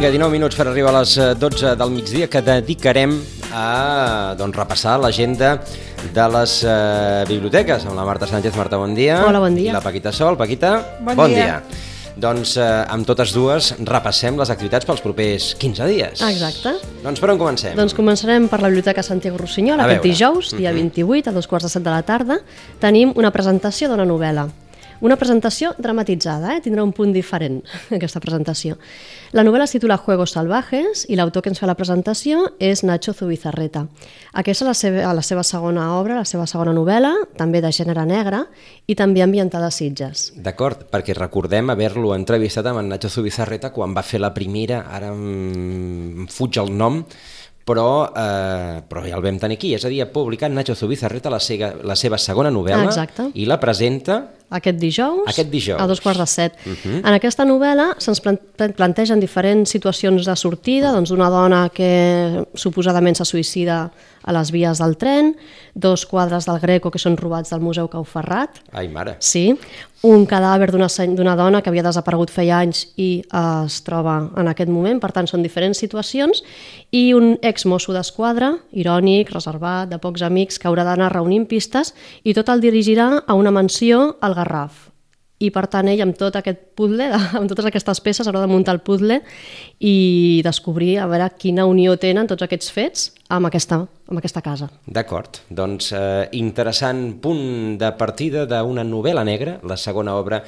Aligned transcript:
Vinga, 0.00 0.14
19 0.16 0.32
minuts 0.32 0.56
per 0.56 0.64
arribar 0.64 0.94
a 0.94 1.00
les 1.02 1.10
eh, 1.20 1.34
12 1.36 1.74
del 1.76 1.90
migdia 1.92 2.24
que 2.32 2.40
dedicarem 2.40 3.10
a 3.52 4.32
doncs, 4.32 4.56
repassar 4.56 4.94
l'agenda 4.96 5.50
de 6.14 6.28
les 6.32 6.54
eh, 6.64 6.70
biblioteques 7.28 7.84
amb 7.84 7.98
la 7.98 8.06
Marta 8.08 8.24
Sánchez. 8.24 8.56
Marta, 8.56 8.78
bon 8.80 8.94
dia. 8.96 9.18
Hola, 9.26 9.42
bon 9.44 9.58
dia. 9.58 9.74
I 9.74 9.76
la 9.76 9.82
Paquita 9.84 10.08
Sol. 10.16 10.38
Paquita, 10.40 10.70
Bon 11.04 11.28
dia. 11.28 11.58
Doncs 12.16 12.54
eh, 12.56 12.70
amb 12.88 13.04
totes 13.04 13.34
dues 13.36 13.74
repassem 13.84 14.40
les 14.40 14.54
activitats 14.56 14.88
pels 14.88 15.04
propers 15.04 15.50
15 15.60 15.90
dies. 15.92 16.24
Exacte. 16.30 16.72
Doncs 17.04 17.20
per 17.20 17.34
on 17.34 17.42
comencem? 17.44 17.76
Doncs 17.76 17.92
començarem 17.92 18.48
per 18.48 18.62
la 18.64 18.72
Biblioteca 18.72 19.04
Santiago 19.04 19.36
Rossinyol, 19.44 19.84
A 19.84 19.84
aquest 19.84 20.00
veure. 20.00 20.14
dijous, 20.16 20.56
dia 20.56 20.72
28, 20.72 21.28
a 21.28 21.36
dos 21.36 21.44
quarts 21.44 21.68
de 21.68 21.74
set 21.76 21.84
de 21.84 21.92
la 21.92 22.00
tarda. 22.08 22.40
Tenim 22.80 23.12
una 23.20 23.36
presentació 23.36 23.92
d'una 23.92 24.08
novel·la. 24.08 24.48
Una 25.00 25.16
presentació 25.16 25.72
dramatitzada, 25.80 26.54
eh? 26.56 26.60
tindrà 26.60 26.84
un 26.84 26.92
punt 26.92 27.14
diferent 27.14 27.60
aquesta 27.96 28.20
presentació. 28.20 28.76
La 29.32 29.44
novel·la 29.46 29.64
es 29.64 29.72
titula 29.72 29.96
Juegos 30.00 30.34
Salvajes 30.36 31.06
i 31.08 31.16
l'autor 31.16 31.44
que 31.44 31.52
ens 31.52 31.60
fa 31.62 31.68
la 31.70 31.76
presentació 31.78 32.42
és 32.60 32.84
Nacho 32.84 33.14
Zubizarreta. 33.16 33.86
Aquesta 34.36 34.66
és 34.66 34.68
la 34.68 34.76
seva, 34.76 35.14
la 35.16 35.24
seva 35.24 35.44
segona 35.46 35.86
obra, 35.96 36.18
la 36.20 36.28
seva 36.28 36.44
segona 36.50 36.74
novel·la, 36.76 37.14
també 37.40 37.62
de 37.64 37.72
gènere 37.72 38.04
negre 38.08 38.44
i 38.86 38.96
també 38.98 39.24
ambientada 39.24 39.70
a 39.70 39.74
Sitges. 39.74 40.30
D'acord, 40.36 40.84
perquè 40.92 41.16
recordem 41.16 41.72
haver-lo 41.72 42.12
entrevistat 42.16 42.68
amb 42.68 42.82
en 42.82 42.90
Nacho 42.92 43.08
Zubizarreta 43.08 43.72
quan 43.72 43.96
va 43.96 44.04
fer 44.04 44.20
la 44.20 44.34
primera, 44.36 44.84
ara 44.90 45.14
em, 45.14 46.26
em 46.26 46.28
fuig 46.28 46.60
el 46.60 46.74
nom, 46.76 47.00
però, 47.64 48.10
eh, 48.16 48.82
però 48.88 49.06
ja 49.06 49.16
el 49.16 49.24
vam 49.24 49.38
tenir 49.40 49.56
aquí. 49.56 49.72
És 49.76 49.86
a 49.86 49.92
dir, 49.92 50.02
ha 50.04 50.10
publicat 50.12 50.52
Nacho 50.52 50.74
Zubizarreta 50.76 51.32
la, 51.32 51.40
seva, 51.40 51.72
la 51.86 51.96
seva 51.96 52.18
segona 52.18 52.52
novel·la 52.52 52.90
Exacte. 52.90 53.30
i 53.34 53.46
la 53.48 53.60
presenta 53.62 54.20
Aquest 54.50 54.78
dijous, 54.78 55.28
Aquest 55.30 55.50
dijous. 55.50 55.80
a 55.80 55.86
dos 55.86 56.00
quarts 56.00 56.18
de 56.20 56.26
set. 56.26 56.54
Uh 56.66 56.70
-huh. 56.72 56.98
En 56.98 57.14
aquesta 57.14 57.44
novel·la 57.44 57.94
se'ns 57.98 58.20
plan- 58.20 58.38
plantegen 58.76 59.20
diferents 59.20 59.70
situacions 59.70 60.24
de 60.26 60.36
sortida 60.36 60.90
doncs 60.92 61.10
d'una 61.10 61.30
dona 61.30 61.68
que 61.68 62.44
suposadament 62.54 63.16
se 63.16 63.24
suïcida 63.24 63.90
a 64.22 64.32
les 64.32 64.50
vies 64.50 64.78
del 64.78 64.96
tren, 64.96 65.36
dos 65.74 66.04
quadres 66.04 66.44
del 66.44 66.58
Greco 66.60 66.90
que 66.90 66.98
són 66.98 67.16
robats 67.16 67.50
del 67.50 67.60
Museu 67.60 67.88
Cau 67.88 68.04
Ferrat, 68.04 68.50
Ai, 68.72 68.88
mare. 68.88 69.16
Sí, 69.18 69.56
un 70.02 70.26
cadàver 70.26 70.70
d'una 70.70 71.36
dona 71.36 71.62
que 71.62 71.70
havia 71.70 71.82
desaparegut 71.82 72.30
feia 72.30 72.58
anys 72.58 72.88
i 72.96 73.22
eh, 73.32 73.64
es 73.66 73.82
troba 73.82 74.30
en 74.36 74.48
aquest 74.48 74.68
moment, 74.70 75.00
per 75.00 75.12
tant 75.12 75.26
són 75.26 75.42
diferents 75.42 75.78
situacions, 75.78 76.42
i 76.90 77.14
un 77.14 77.38
ex-mosso 77.42 77.92
d'esquadra, 77.92 78.58
irònic, 78.72 79.30
reservat, 79.30 79.88
de 79.88 79.98
pocs 79.98 80.22
amics, 80.22 80.58
que 80.58 80.68
haurà 80.68 80.84
d'anar 80.84 81.12
reunint 81.12 81.46
pistes 81.46 81.94
i 82.22 82.34
tot 82.34 82.48
el 82.48 82.60
dirigirà 82.60 83.22
a 83.26 83.34
una 83.34 83.50
mansió 83.50 84.16
al 84.20 84.34
Garraf. 84.40 84.88
I 85.40 85.48
per 85.54 85.64
tant 85.72 85.88
ell 85.88 86.02
amb 86.04 86.16
tot 86.20 86.34
aquest 86.36 86.58
puzzle, 86.76 87.06
amb 87.38 87.48
totes 87.48 87.68
aquestes 87.70 88.02
peces 88.04 88.28
haurà 88.28 88.42
de 88.42 88.50
muntar 88.50 88.74
el 88.76 88.82
puzzle 88.84 89.20
i 89.80 90.40
descobrir 90.44 90.98
a 91.00 91.06
veure 91.08 91.30
quina 91.40 91.64
unió 91.68 91.94
tenen 92.00 92.28
tots 92.28 92.44
aquests 92.44 92.72
fets 92.74 93.06
amb 93.32 93.48
aquesta, 93.48 93.80
amb 94.10 94.20
aquesta 94.20 94.42
casa. 94.44 94.68
D'acord, 94.84 95.40
doncs 95.48 95.94
eh, 95.96 96.26
interessant 96.36 97.06
punt 97.24 97.78
de 97.80 97.92
partida 97.96 98.44
d'una 98.50 98.84
novel·la 98.84 99.24
negra, 99.24 99.56
la 99.64 99.80
segona 99.80 100.18
obra 100.20 100.42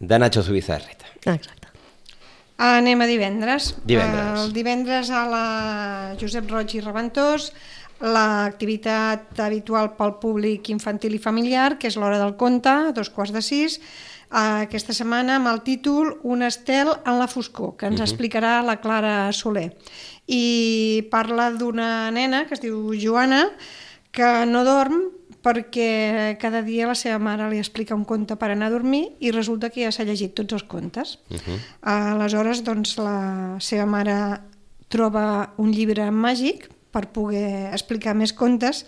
de 0.00 0.18
Nacho 0.18 0.42
Zubizarreta. 0.42 1.14
Exacte. 1.22 1.70
Anem 2.58 3.00
a 3.02 3.06
divendres. 3.10 3.72
Divendres. 3.82 4.44
El 4.44 4.52
divendres 4.54 5.10
a 5.10 5.24
la 5.26 5.46
Josep 6.20 6.50
Roig 6.50 6.76
i 6.76 6.82
Reventós 6.82 7.50
l'activitat 8.04 9.38
habitual 9.40 9.94
pel 9.96 10.18
públic 10.20 10.68
infantil 10.68 11.16
i 11.16 11.22
familiar, 11.22 11.78
que 11.80 11.88
és 11.88 11.96
l'hora 11.96 12.20
del 12.20 12.36
conte, 12.36 12.68
a 12.68 12.92
dos 12.92 13.08
quarts 13.10 13.32
de 13.32 13.40
sis, 13.42 13.78
eh, 13.78 14.66
aquesta 14.66 14.92
setmana 14.92 15.38
amb 15.38 15.48
el 15.48 15.62
títol 15.64 16.18
Un 16.22 16.42
estel 16.42 16.92
en 17.06 17.18
la 17.18 17.28
foscor, 17.28 17.76
que 17.76 17.88
ens 17.88 18.04
explicarà 18.04 18.60
la 18.62 18.80
Clara 18.80 19.32
Soler. 19.32 19.72
I 20.26 21.08
parla 21.10 21.50
d'una 21.52 22.10
nena 22.10 22.44
que 22.46 22.54
es 22.54 22.60
diu 22.60 22.92
Joana, 22.92 23.48
que 24.12 24.46
no 24.46 24.64
dorm 24.64 25.10
perquè 25.44 26.38
cada 26.40 26.62
dia 26.64 26.86
la 26.88 26.96
seva 26.96 27.18
mare 27.20 27.50
li 27.50 27.58
explica 27.60 27.96
un 27.96 28.06
conte 28.08 28.36
per 28.40 28.48
anar 28.50 28.70
a 28.70 28.72
dormir 28.72 29.02
i 29.20 29.32
resulta 29.34 29.68
que 29.68 29.84
ja 29.84 29.92
s'ha 29.92 30.06
llegit 30.08 30.32
tots 30.32 30.56
els 30.56 30.64
contes. 30.64 31.18
Uh 31.28 31.36
-huh. 31.36 31.58
Aleshores, 31.82 32.64
doncs, 32.64 32.96
la 32.96 33.56
seva 33.60 33.84
mare 33.84 34.40
troba 34.88 35.52
un 35.58 35.72
llibre 35.72 36.10
màgic 36.10 36.70
per 36.94 37.08
poder 37.12 37.72
explicar 37.74 38.14
més 38.14 38.32
contes 38.32 38.84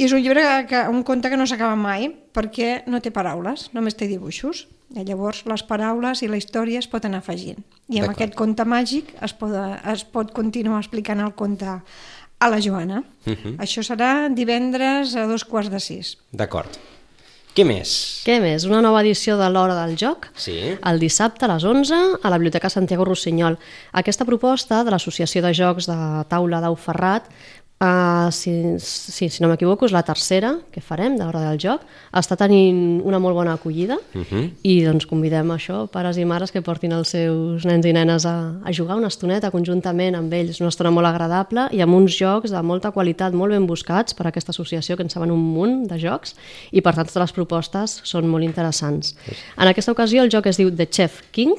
i 0.00 0.06
és 0.06 0.14
un 0.16 0.22
llibre, 0.24 0.42
que, 0.64 0.78
un 0.88 1.02
conte 1.04 1.28
que 1.28 1.36
no 1.36 1.44
s'acaba 1.44 1.76
mai 1.76 2.08
perquè 2.08 2.86
no 2.88 3.02
té 3.04 3.12
paraules, 3.12 3.68
només 3.76 3.98
té 4.00 4.08
dibuixos. 4.08 4.64
I 4.96 5.04
llavors 5.06 5.44
les 5.46 5.62
paraules 5.68 6.22
i 6.24 6.28
la 6.30 6.38
història 6.40 6.80
es 6.80 6.88
anar 7.04 7.20
afegint. 7.20 7.60
I 7.92 8.00
amb 8.00 8.14
aquest 8.14 8.34
conte 8.34 8.64
màgic 8.64 9.12
es 9.22 9.34
pot, 9.36 9.52
es 9.92 10.04
pot 10.04 10.32
continuar 10.32 10.80
explicant 10.80 11.20
el 11.20 11.34
conte 11.34 11.68
a 12.40 12.48
la 12.48 12.60
Joana. 12.60 13.04
Uh 13.26 13.32
-huh. 13.36 13.56
Això 13.58 13.84
serà 13.84 14.32
divendres 14.32 15.14
a 15.16 15.26
dos 15.26 15.44
quarts 15.44 15.70
de 15.70 15.80
sis. 15.80 16.16
D'acord. 16.32 16.70
Què 17.50 17.64
més? 17.66 17.90
Què 18.22 18.36
més? 18.40 18.62
Una 18.68 18.78
nova 18.84 19.00
edició 19.02 19.34
de 19.36 19.48
l'Hora 19.50 19.74
del 19.82 19.96
Joc, 19.98 20.28
Sí. 20.38 20.54
el 20.86 21.00
dissabte 21.02 21.44
a 21.44 21.48
les 21.50 21.64
11 21.66 21.96
a 22.22 22.30
la 22.30 22.38
Biblioteca 22.38 22.70
Santiago 22.70 23.04
Rossinyol. 23.04 23.58
Aquesta 23.92 24.24
proposta 24.24 24.84
de 24.84 24.90
l'Associació 24.94 25.42
de 25.42 25.52
Jocs 25.52 25.86
de 25.90 25.96
Taula 26.30 26.60
d'Au 26.62 26.76
Ferrat, 26.76 27.26
uh, 27.80 28.30
si, 28.30 28.78
si, 28.78 29.28
si 29.28 29.42
no 29.42 29.48
m'equivoco, 29.50 29.88
és 29.88 29.94
la 29.94 30.02
tercera 30.06 30.52
que 30.72 30.82
farem 30.84 31.16
de 31.18 31.24
l'Hora 31.24 31.42
del 31.48 31.60
Joc. 31.60 31.84
Està 32.16 32.36
tenint 32.38 33.00
una 33.06 33.20
molt 33.22 33.36
bona 33.36 33.54
acollida 33.56 33.98
Uh 34.14 34.22
-huh. 34.22 34.50
i 34.62 34.82
doncs 34.84 35.06
convidem 35.06 35.50
a 35.50 35.56
això, 35.56 35.88
pares 35.88 36.16
i 36.16 36.24
mares 36.24 36.50
que 36.50 36.62
portin 36.62 36.92
els 36.92 37.08
seus 37.08 37.64
nens 37.64 37.86
i 37.86 37.92
nenes 37.92 38.26
a, 38.26 38.54
a 38.64 38.72
jugar 38.72 38.96
una 38.96 39.08
estoneta 39.08 39.50
conjuntament 39.50 40.14
amb 40.14 40.32
ells, 40.32 40.60
una 40.60 40.68
estona 40.68 40.90
molt 40.90 41.06
agradable 41.06 41.68
i 41.72 41.80
amb 41.80 41.94
uns 41.94 42.16
jocs 42.16 42.50
de 42.50 42.62
molta 42.62 42.90
qualitat, 42.90 43.32
molt 43.32 43.52
ben 43.52 43.66
buscats 43.66 44.14
per 44.14 44.26
aquesta 44.26 44.50
associació 44.50 44.96
que 44.96 45.02
en 45.02 45.10
saben 45.10 45.30
un 45.30 45.40
munt 45.40 45.86
de 45.88 45.98
jocs 45.98 46.34
i 46.72 46.80
per 46.80 46.94
tant 46.94 47.06
totes 47.06 47.20
les 47.20 47.32
propostes 47.32 48.00
són 48.04 48.26
molt 48.26 48.44
interessants. 48.44 49.16
En 49.56 49.68
aquesta 49.68 49.92
ocasió 49.92 50.22
el 50.22 50.30
joc 50.30 50.46
es 50.46 50.56
diu 50.56 50.70
The 50.70 50.86
Chef 50.86 51.22
King, 51.30 51.54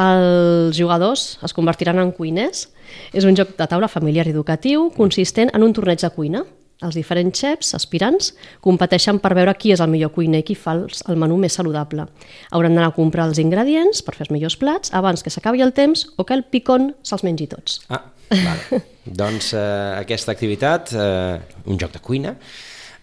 els 0.00 0.76
jugadors 0.78 1.38
es 1.44 1.54
convertiran 1.56 2.00
en 2.02 2.12
cuiners. 2.16 2.68
És 3.14 3.26
un 3.26 3.36
joc 3.38 3.54
de 3.58 3.66
taula 3.70 3.90
familiar 3.90 4.26
i 4.26 4.32
educatiu 4.34 4.88
consistent 4.96 5.52
en 5.54 5.62
un 5.66 5.74
torneig 5.76 6.02
de 6.02 6.10
cuina. 6.14 6.44
Els 6.80 6.96
diferents 6.96 7.36
xefs, 7.36 7.74
aspirants, 7.76 8.30
competeixen 8.64 9.18
per 9.20 9.34
veure 9.36 9.52
qui 9.58 9.74
és 9.74 9.82
el 9.84 9.90
millor 9.92 10.14
cuiner 10.14 10.40
i 10.40 10.46
qui 10.48 10.56
fa 10.56 10.78
el 10.80 11.18
menú 11.20 11.36
més 11.36 11.58
saludable. 11.58 12.06
Hauran 12.50 12.72
d'anar 12.72 12.88
a 12.88 12.96
comprar 12.96 13.26
els 13.28 13.40
ingredients 13.42 14.00
per 14.06 14.14
fer 14.16 14.24
els 14.24 14.32
millors 14.32 14.56
plats 14.56 14.94
abans 14.96 15.22
que 15.22 15.32
s'acabi 15.32 15.60
el 15.60 15.74
temps 15.76 16.06
o 16.16 16.24
que 16.24 16.38
el 16.38 16.46
picon 16.48 16.94
se'ls 17.04 17.26
mengi 17.26 17.50
tots. 17.52 17.82
Ah, 17.92 18.00
vale. 18.30 18.80
doncs 19.22 19.52
eh, 19.52 19.60
aquesta 20.00 20.32
activitat, 20.32 20.94
eh, 20.96 21.60
un 21.68 21.76
joc 21.80 21.92
de 21.98 22.00
cuina, 22.00 22.32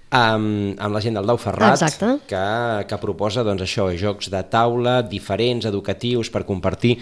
amb, 0.09 0.77
amb 0.79 0.93
la 0.93 1.01
gent 1.03 1.17
del 1.19 1.25
Dau 1.27 1.37
Ferrat, 1.41 1.75
Exacte. 1.81 2.13
que, 2.29 2.43
que 2.87 2.99
proposa 3.01 3.43
doncs, 3.43 3.65
això, 3.65 3.89
jocs 3.97 4.29
de 4.33 4.43
taula 4.51 5.01
diferents, 5.03 5.65
educatius, 5.67 6.29
per 6.33 6.45
compartir, 6.47 6.97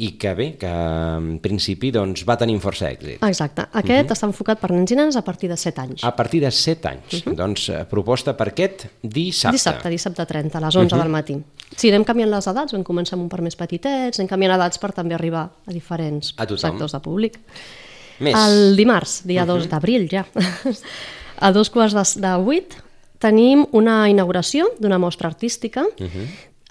i 0.00 0.12
que 0.22 0.30
bé, 0.38 0.46
que 0.58 0.68
en 0.70 1.40
principi 1.42 1.90
doncs, 1.90 2.22
va 2.26 2.36
tenint 2.38 2.60
força 2.62 2.86
èxit. 2.92 3.18
Exacte. 3.26 3.64
Aquest 3.80 4.12
està 4.14 4.28
enfocat 4.28 4.60
per 4.62 4.70
nens 4.70 4.92
i 4.94 4.98
nenes 4.98 5.18
a 5.18 5.22
partir 5.26 5.50
de 5.50 5.56
7 5.58 5.82
anys. 5.82 6.04
A 6.06 6.12
partir 6.14 6.40
de 6.44 6.50
7 6.54 6.88
anys. 6.92 7.24
Doncs 7.26 7.68
eh, 7.74 7.80
proposta 7.90 8.36
per 8.38 8.52
aquest 8.52 8.86
dissabte. 9.02 9.58
Dissabte, 9.58 9.90
dissabte 9.90 10.26
30, 10.30 10.58
a 10.58 10.62
les 10.68 10.78
11 10.84 10.96
del 11.02 11.10
matí. 11.10 11.36
Sí, 11.74 11.90
anem 11.90 12.06
canviant 12.06 12.30
les 12.30 12.46
edats, 12.50 12.74
vam 12.74 12.86
començar 12.86 13.18
amb 13.18 13.26
un 13.26 13.30
per 13.32 13.42
més 13.42 13.58
petitets, 13.58 14.18
anem 14.18 14.30
canviant 14.30 14.54
edats 14.56 14.78
per 14.78 14.92
també 14.94 15.18
arribar 15.18 15.48
a 15.66 15.74
diferents 15.74 16.34
A 16.36 16.46
tothom. 16.46 16.70
sectors 16.70 16.94
de 16.94 17.00
públic. 17.02 17.38
Més. 18.20 18.34
El 18.36 18.76
dimarts, 18.76 19.22
dia 19.26 19.46
2 19.48 19.66
d'abril 19.70 20.06
ja, 20.10 20.22
a 21.40 21.52
dos 21.52 21.70
quarts 21.70 21.94
de, 21.94 22.20
de 22.20 22.34
8, 22.36 22.76
tenim 23.20 23.66
una 23.72 24.08
inauguració 24.08 24.68
d'una 24.80 24.98
mostra 24.98 25.28
artística 25.28 25.84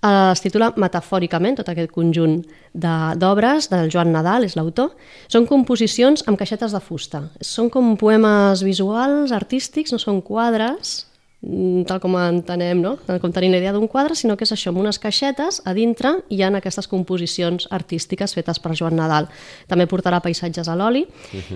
Eh, 0.01 0.31
es 0.31 0.39
titula 0.39 0.71
Metafòricament, 0.79 1.57
tot 1.57 1.67
aquest 1.67 1.91
conjunt 1.91 2.45
de- 2.73 3.15
d'obres 3.19 3.67
del 3.69 3.89
Joan 3.91 4.13
Nadal, 4.13 4.45
és 4.45 4.55
l'autor. 4.55 4.93
Són 5.27 5.45
composicions 5.45 6.23
amb 6.25 6.37
caixetes 6.39 6.71
de 6.71 6.79
fusta. 6.79 7.25
Són 7.41 7.69
com 7.69 7.97
poemes 7.97 8.63
visuals, 8.63 9.33
artístics, 9.35 9.91
no 9.91 9.99
són 9.99 10.21
quadres, 10.21 11.05
tal 11.87 12.01
com 12.03 12.17
entenem, 12.19 12.81
no? 12.83 12.97
Com 13.23 13.31
tenim 13.31 13.53
la 13.53 13.61
idea 13.61 13.71
d'un 13.71 13.87
quadre, 13.87 14.15
sinó 14.19 14.35
que 14.35 14.43
és 14.43 14.51
això, 14.51 14.73
amb 14.73 14.81
unes 14.81 14.99
caixetes, 14.99 15.61
a 15.63 15.73
dintre 15.73 16.11
hi 16.27 16.41
ha 16.43 16.49
aquestes 16.59 16.89
composicions 16.91 17.67
artístiques 17.71 18.33
fetes 18.35 18.59
per 18.59 18.73
Joan 18.75 18.97
Nadal. 18.99 19.29
També 19.71 19.87
portarà 19.87 20.19
paisatges 20.19 20.67
a 20.67 20.75
l'oli 20.75 21.05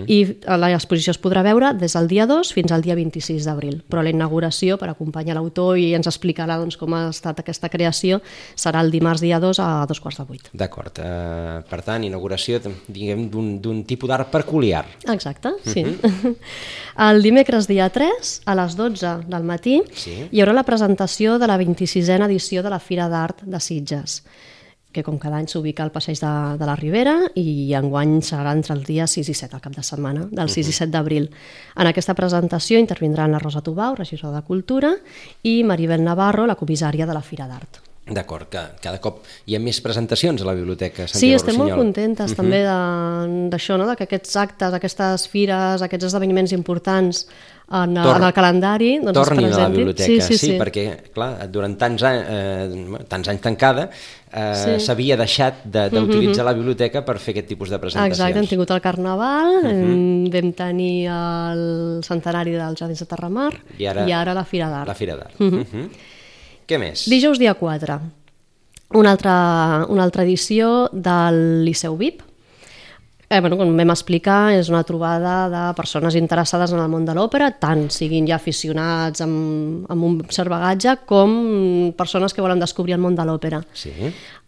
i 0.08 0.18
l'exposició 0.48 1.12
es 1.12 1.20
podrà 1.20 1.42
veure 1.44 1.74
des 1.76 1.92
del 1.92 2.08
dia 2.08 2.24
2 2.30 2.52
fins 2.56 2.72
al 2.72 2.84
dia 2.86 2.96
26 2.96 3.44
d'abril. 3.44 3.82
Però 3.90 4.02
la 4.02 4.14
inauguració, 4.14 4.78
per 4.80 4.88
acompanyar 4.88 5.36
l'autor 5.36 5.76
i 5.76 5.92
ens 5.98 6.08
explicarà 6.08 6.56
doncs, 6.62 6.78
com 6.80 6.96
ha 6.96 7.08
estat 7.10 7.44
aquesta 7.44 7.68
creació, 7.68 8.22
serà 8.56 8.80
el 8.80 8.90
dimarts 8.94 9.20
dia 9.20 9.40
2 9.42 9.60
a 9.60 9.68
dos 9.90 10.00
quarts 10.00 10.22
de 10.22 10.24
8. 10.24 10.54
D'acord. 10.64 11.02
Eh, 11.04 11.60
per 11.68 11.82
tant, 11.84 12.08
inauguració 12.08 12.62
diguem 12.88 13.28
d'un 13.28 13.84
tipus 13.84 14.08
d'art 14.08 14.32
peculiar. 14.32 14.86
Exacte, 15.12 15.52
sí. 15.68 15.84
El 17.04 17.24
dimecres 17.24 17.66
dia 17.66 17.88
3, 17.90 18.34
a 18.46 18.54
les 18.54 18.76
12 18.78 19.14
del 19.26 19.46
matí, 19.46 19.73
Sí. 19.94 20.28
hi 20.30 20.40
haurà 20.40 20.52
la 20.52 20.64
presentació 20.64 21.38
de 21.38 21.46
la 21.46 21.58
26a 21.58 22.24
edició 22.26 22.62
de 22.62 22.70
la 22.70 22.78
Fira 22.78 23.08
d'Art 23.08 23.42
de 23.42 23.60
Sitges. 23.60 24.22
que 24.94 25.02
com 25.02 25.16
cada 25.18 25.40
any 25.40 25.48
s'ubica 25.50 25.82
al 25.82 25.90
passeig 25.90 26.20
de, 26.20 26.28
de 26.56 26.66
la 26.68 26.76
Ribera 26.78 27.16
i 27.34 27.74
enguany 27.74 28.20
serà 28.22 28.52
entre 28.54 28.76
els 28.76 28.84
dies 28.86 29.10
6 29.10 29.28
i 29.28 29.34
7, 29.34 29.56
al 29.56 29.60
cap 29.60 29.74
de 29.74 29.82
setmana, 29.82 30.28
del 30.30 30.48
6 30.48 30.68
i 30.70 30.72
7 30.72 30.92
d'abril. 30.92 31.26
En 31.74 31.88
aquesta 31.90 32.14
presentació 32.14 32.78
intervindran 32.78 33.32
la 33.32 33.40
Rosa 33.40 33.60
Tubau, 33.60 33.96
regidora 33.98 34.36
de 34.36 34.44
Cultura, 34.46 34.94
i 35.42 35.64
Maribel 35.64 36.04
Navarro, 36.04 36.46
la 36.46 36.54
comissària 36.54 37.06
de 37.06 37.12
la 37.12 37.22
Fira 37.22 37.48
d'Art. 37.48 37.80
D'acord, 38.06 38.46
que 38.52 38.60
cada 38.84 39.00
cop 39.00 39.24
hi 39.48 39.56
ha 39.56 39.58
més 39.58 39.80
presentacions 39.80 40.42
a 40.42 40.44
la 40.44 40.54
Biblioteca 40.54 41.08
Sí, 41.08 41.14
Santiago 41.14 41.36
estem 41.40 41.56
molt 41.56 41.70
Rossinyol. 41.70 41.84
contentes 41.86 42.30
uh 42.30 42.34
-huh. 42.34 42.36
també 42.36 42.60
d'això, 43.50 43.76
no? 43.78 43.88
de 43.88 43.96
que 43.96 44.04
aquests 44.04 44.36
actes, 44.36 44.72
aquestes 44.74 45.26
fires, 45.28 45.82
aquests 45.82 46.04
esdeveniments 46.04 46.52
importants 46.52 47.26
en, 47.70 47.94
Tor- 47.94 48.16
en 48.18 48.22
el 48.24 48.32
calendari 48.32 48.98
doncs, 48.98 49.16
es 49.18 49.28
Tornin 49.28 49.52
a 49.52 49.58
la 49.58 49.68
biblioteca, 49.68 50.06
sí, 50.06 50.20
sí, 50.20 50.36
sí. 50.38 50.58
perquè 50.58 51.10
clar, 51.14 51.48
durant 51.50 51.76
tants, 51.78 52.02
anys, 52.02 52.26
eh, 52.28 53.04
tants 53.08 53.28
anys 53.28 53.40
tancada 53.40 53.88
eh, 53.88 54.52
Sí. 54.54 54.70
Mhm, 54.70 54.80
s'havia 54.80 55.16
deixat 55.16 55.62
de- 55.64 55.88
d'utilitzar 55.90 56.44
la 56.44 56.52
biblioteca 56.52 57.04
per 57.04 57.18
fer 57.18 57.32
aquest 57.32 57.48
tipus 57.48 57.70
de 57.70 57.78
presentacions. 57.78 58.18
Exacte, 58.18 58.38
hem 58.40 58.46
tingut 58.50 58.70
el 58.70 58.80
Carnaval, 58.80 59.60
uh 59.62 59.70
-huh. 59.70 60.30
vam 60.32 60.52
tenir 60.52 61.06
el 61.08 62.00
centenari 62.02 62.50
dels 62.52 62.78
Jardins 62.78 62.98
de 63.00 63.06
Terramar 63.06 63.52
I 63.78 63.86
ara- 63.86 64.06
i 64.08 64.12
ara 64.12 64.34
la 64.34 64.44
Fira 64.44 64.68
d'Art. 64.68 64.88
La 64.88 64.94
Fira 64.94 65.16
d'Art. 65.16 65.40
Uh 65.40 65.46
-huh. 65.52 65.88
Què 66.66 66.78
més? 66.78 67.08
Dijous 67.08 67.38
dia 67.38 67.54
4, 67.54 68.00
una 68.94 69.10
altra, 69.12 69.86
una 69.88 70.02
altra 70.02 70.22
edició 70.22 70.88
del 70.92 71.64
Liceu 71.64 71.96
VIP. 71.96 72.22
Eh, 73.28 73.40
bueno, 73.40 73.56
com 73.56 73.72
vam 73.76 73.90
explicar, 73.90 74.52
és 74.52 74.68
una 74.68 74.84
trobada 74.84 75.48
de 75.48 75.64
persones 75.74 76.14
interessades 76.18 76.72
en 76.72 76.82
el 76.82 76.90
món 76.92 77.06
de 77.08 77.14
l'òpera, 77.16 77.50
tant 77.60 77.88
siguin 77.90 78.28
ja 78.28 78.36
aficionats 78.36 79.24
amb, 79.24 79.86
amb 79.90 80.04
un 80.04 80.18
cert 80.28 80.52
bagatge 80.52 80.98
com 81.08 81.92
persones 81.96 82.34
que 82.34 82.44
volen 82.44 82.60
descobrir 82.60 82.98
el 82.98 83.04
món 83.04 83.16
de 83.16 83.24
l'òpera. 83.24 83.62
Sí. 83.72 83.92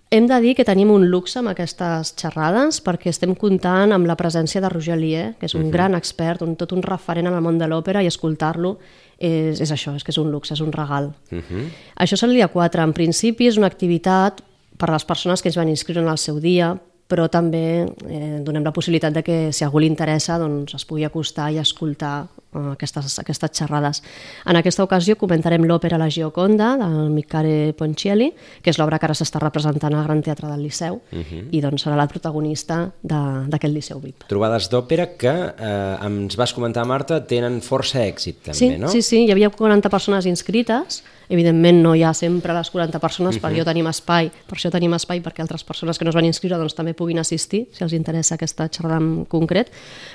Hem 0.09 0.29
de 0.31 0.37
dir 0.39 0.53
que 0.55 0.65
tenim 0.65 0.93
un 0.95 1.09
luxe 1.11 1.41
amb 1.41 1.51
aquestes 1.51 2.13
xerrades 2.21 2.79
perquè 2.85 3.11
estem 3.11 3.33
comptant 3.35 3.91
amb 3.91 4.07
la 4.07 4.15
presència 4.15 4.61
de 4.63 4.69
Roger 4.71 4.95
Lier, 5.01 5.33
que 5.41 5.47
és 5.47 5.55
un 5.55 5.63
uh 5.63 5.67
-huh. 5.67 5.73
gran 5.73 5.95
expert, 5.95 6.43
un, 6.43 6.55
tot 6.55 6.73
un 6.73 6.83
referent 6.83 7.27
en 7.27 7.35
el 7.35 7.43
món 7.43 7.59
de 7.59 7.67
l'òpera 7.67 8.03
i 8.03 8.07
escoltar-lo 8.07 8.79
és, 9.19 9.61
és 9.61 9.73
això, 9.73 9.97
és 9.97 10.05
que 10.05 10.13
és 10.13 10.19
un 10.19 10.31
luxe, 10.31 10.55
és 10.55 10.61
un 10.61 10.71
regal. 10.71 11.13
Uh 11.33 11.39
-huh. 11.39 11.69
Això 11.97 12.15
és 12.15 12.23
el 12.23 12.35
dia 12.35 12.49
4. 12.49 12.83
En 12.83 12.93
principi 12.93 13.49
és 13.49 13.57
una 13.57 13.67
activitat 13.67 14.43
per 14.77 14.91
a 14.91 14.93
les 14.93 15.05
persones 15.05 15.43
que 15.43 15.49
es 15.49 15.57
van 15.57 15.69
inscriure 15.69 16.03
en 16.03 16.09
el 16.09 16.19
seu 16.19 16.39
dia, 16.39 16.79
però 17.07 17.29
també 17.31 17.87
eh, 18.09 18.41
donem 18.43 18.65
la 18.67 18.73
possibilitat 18.75 19.13
de 19.15 19.23
que 19.23 19.53
si 19.53 19.63
algú 19.65 19.79
li 19.79 19.87
interessa 19.87 20.39
doncs, 20.43 20.75
es 20.75 20.85
pugui 20.85 21.05
acostar 21.07 21.53
i 21.55 21.59
escoltar 21.63 22.27
eh, 22.27 22.73
aquestes, 22.73 23.19
aquestes 23.23 23.51
xerrades. 23.55 24.03
En 24.45 24.57
aquesta 24.59 24.83
ocasió 24.83 25.15
comentarem 25.17 25.63
l'òpera 25.69 25.99
La 26.03 26.09
Gioconda 26.11 26.73
del 26.81 27.11
Miccare 27.15 27.73
Ponchielli, 27.79 28.33
que 28.63 28.71
és 28.71 28.79
l'obra 28.81 28.99
que 28.99 29.07
ara 29.07 29.15
s'està 29.15 29.39
representant 29.39 29.95
al 29.95 30.03
Gran 30.09 30.23
Teatre 30.27 30.49
del 30.51 30.63
Liceu 30.67 30.95
uh 31.13 31.17
-huh. 31.23 31.47
i 31.53 31.61
doncs 31.61 31.87
serà 31.87 31.97
la 31.97 32.09
protagonista 32.09 32.91
de- 33.03 33.47
d'aquest 33.49 33.73
Liceu 33.75 34.01
VIP. 34.01 34.25
Trobades 34.27 34.69
d'òpera 34.71 35.17
que, 35.17 35.29
eh, 35.59 35.97
ens 36.07 36.37
vas 36.37 36.53
comentar, 36.53 36.85
Marta, 36.87 37.25
tenen 37.25 37.61
força 37.63 38.01
èxit 38.05 38.37
també, 38.43 38.59
Sí, 38.59 38.79
no? 38.79 38.89
sí, 38.89 39.01
sí, 39.03 39.25
hi 39.27 39.31
havia 39.31 39.51
40 39.51 39.89
persones 39.89 40.27
inscrites, 40.27 41.05
evidentment 41.29 41.83
no 41.83 41.95
hi 41.95 42.03
ha 42.03 42.13
sempre 42.15 42.55
les 42.57 42.71
40 42.71 43.01
persones, 43.03 43.39
per 43.43 43.51
allò 43.51 43.65
tenim 43.67 43.89
espai, 43.91 44.31
per 44.47 44.59
això 44.59 44.71
tenim 44.73 44.95
espai 44.97 45.23
perquè 45.25 45.45
altres 45.45 45.65
persones 45.67 45.99
que 45.99 46.07
no 46.07 46.13
es 46.13 46.19
van 46.19 46.29
inscriure 46.29 46.59
doncs, 46.61 46.75
també 46.79 46.95
puguin 46.95 47.19
assistir, 47.19 47.67
si 47.73 47.85
els 47.85 47.95
interessa 47.97 48.37
aquesta 48.37 48.69
xerrada 48.69 49.01
en 49.03 49.25
concret, 49.31 49.73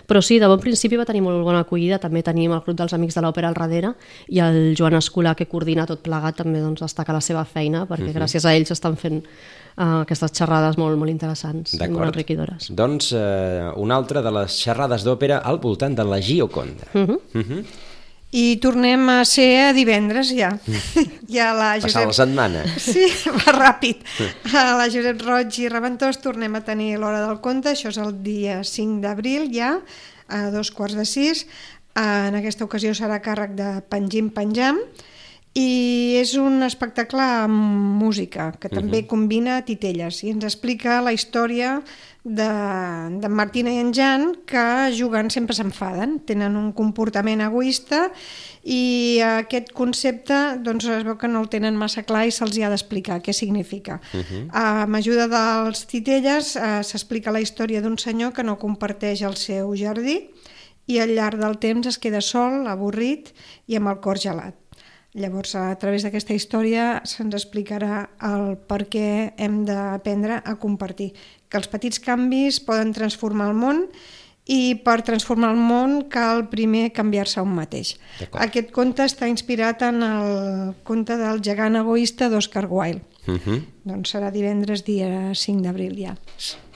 però 0.07 0.21
sí, 0.21 0.39
de 0.39 0.49
bon 0.51 0.59
principi 0.59 0.99
va 0.99 1.05
tenir 1.05 1.23
molt 1.25 1.43
bona 1.43 1.63
acollida, 1.65 1.99
també 1.99 2.23
tenim 2.23 2.53
el 2.55 2.63
Club 2.65 2.77
dels 2.77 2.93
Amics 2.97 3.17
de 3.17 3.25
l'Òpera 3.25 3.51
al 3.51 3.57
darrere 3.57 3.93
i 4.29 4.39
el 4.43 4.75
Joan 4.77 4.97
Escolà 4.99 5.35
que 5.35 5.49
coordina 5.51 5.87
tot 5.89 6.03
plegat 6.05 6.41
també 6.41 6.61
doncs, 6.61 6.81
destaca 6.81 7.13
la 7.13 7.21
seva 7.21 7.45
feina 7.45 7.85
perquè 7.89 8.13
gràcies 8.15 8.45
a 8.45 8.55
ells 8.55 8.71
estan 8.73 8.97
fent 8.99 9.21
uh, 9.21 10.01
aquestes 10.01 10.33
xerrades 10.37 10.77
molt, 10.81 10.97
molt 10.99 11.11
interessants 11.13 11.75
i 11.77 11.89
molt 11.91 12.11
enriquidores. 12.11 12.71
Doncs 12.75 13.11
eh, 13.17 13.69
una 13.81 13.97
altra 13.99 14.23
de 14.23 14.33
les 14.33 14.57
xerrades 14.63 15.05
d'òpera 15.07 15.41
al 15.47 15.61
voltant 15.63 15.95
de 15.97 16.05
la 16.07 16.21
Gioconda. 16.21 16.91
Uh 16.93 17.01
-huh. 17.01 17.19
Uh 17.33 17.41
-huh. 17.41 17.63
I 18.31 18.55
tornem 18.63 19.09
a 19.11 19.17
ser 19.27 19.49
a 19.65 19.71
divendres 19.75 20.31
ja. 20.31 20.53
ja 21.35 21.49
la 21.55 21.73
Passar 21.83 22.05
la 22.07 22.15
setmana. 22.15 22.63
Sí, 22.79 23.09
va 23.27 23.55
ràpid. 23.57 24.05
A 24.55 24.77
la 24.79 24.87
Josep 24.91 25.19
Roig 25.25 25.59
i 25.59 25.67
Reventós 25.71 26.21
tornem 26.23 26.55
a 26.55 26.63
tenir 26.63 26.93
l'hora 27.01 27.19
del 27.25 27.41
conte, 27.43 27.73
això 27.75 27.91
és 27.91 27.99
el 27.99 28.15
dia 28.23 28.61
5 28.63 29.01
d'abril 29.03 29.49
ja, 29.51 29.75
a 30.31 30.45
dos 30.53 30.71
quarts 30.71 30.95
de 30.95 31.05
sis. 31.05 31.45
En 31.99 32.37
aquesta 32.39 32.63
ocasió 32.63 32.95
serà 32.95 33.19
càrrec 33.19 33.57
de 33.57 33.73
Penjim 33.91 34.31
Penjam 34.31 34.79
i 35.53 36.15
és 36.15 36.37
un 36.39 36.63
espectacle 36.63 37.23
amb 37.43 37.99
música 37.99 38.53
que 38.57 38.69
també 38.69 38.99
uh 38.99 39.03
-huh. 39.03 39.07
combina 39.07 39.61
titelles 39.65 40.23
i 40.23 40.29
ens 40.29 40.45
explica 40.45 41.01
la 41.01 41.11
història 41.11 41.81
de, 42.23 42.49
de 43.19 43.29
Martina 43.29 43.71
i 43.71 43.79
en 43.79 43.91
Jan 43.93 44.37
que 44.45 44.93
jugant 44.93 45.29
sempre 45.29 45.53
s'enfaden, 45.53 46.19
tenen 46.25 46.55
un 46.55 46.71
comportament 46.71 47.41
egoista 47.41 48.11
i 48.63 49.19
aquest 49.25 49.73
concepte 49.73 50.57
doncs, 50.61 50.85
es 50.85 51.03
veu 51.03 51.17
que 51.17 51.27
no 51.27 51.41
el 51.41 51.49
tenen 51.49 51.75
massa 51.75 52.03
clar 52.03 52.27
i 52.27 52.31
se'ls 52.31 52.57
ha 52.61 52.69
d'explicar 52.69 53.21
què 53.21 53.33
significa. 53.33 53.99
Uh 54.13 54.19
-huh. 54.19 54.47
Amb 54.51 54.95
ajuda 54.95 55.27
dels 55.27 55.85
titelles 55.85 56.55
eh, 56.55 56.83
s'explica 56.83 57.31
la 57.31 57.41
història 57.41 57.81
d'un 57.81 57.97
senyor 57.97 58.33
que 58.33 58.43
no 58.43 58.57
comparteix 58.57 59.21
el 59.21 59.35
seu 59.35 59.75
jardí 59.75 60.29
i 60.85 60.99
al 60.99 61.09
llarg 61.09 61.39
del 61.39 61.57
temps 61.57 61.87
es 61.87 61.97
queda 61.97 62.21
sol, 62.21 62.67
avorrit 62.67 63.33
i 63.67 63.75
amb 63.75 63.87
el 63.87 63.99
cor 63.99 64.17
gelat. 64.17 64.55
Llavors, 65.13 65.57
a 65.59 65.75
través 65.75 66.05
d'aquesta 66.05 66.35
història 66.37 67.01
se'ns 67.03 67.35
explicarà 67.35 68.05
el 68.23 68.55
per 68.69 68.85
què 68.87 69.33
hem 69.35 69.65
d'aprendre 69.67 70.39
a 70.39 70.55
compartir, 70.55 71.11
que 71.51 71.59
els 71.59 71.67
petits 71.67 71.99
canvis 71.99 72.61
poden 72.63 72.93
transformar 72.95 73.49
el 73.51 73.57
món 73.59 73.85
i 74.47 74.75
per 74.85 75.01
transformar 75.05 75.51
el 75.53 75.59
món 75.59 75.97
cal 76.09 76.45
primer 76.49 76.89
canviar-se 76.95 77.43
un 77.43 77.51
mateix. 77.59 77.93
Aquest 78.31 78.71
conte 78.71 79.03
està 79.05 79.27
inspirat 79.29 79.83
en 79.85 80.01
el 80.05 80.73
conte 80.87 81.17
del 81.19 81.43
gegant 81.43 81.75
egoista 81.81 82.29
d'Oscar 82.31 82.65
Wilde. 82.71 83.03
Uh 83.27 83.37
-huh. 83.37 83.61
Doncs 83.83 84.15
serà 84.15 84.31
divendres 84.31 84.83
dia 84.83 85.35
5 85.35 85.61
d'abril 85.61 85.93
ja. 85.97 86.15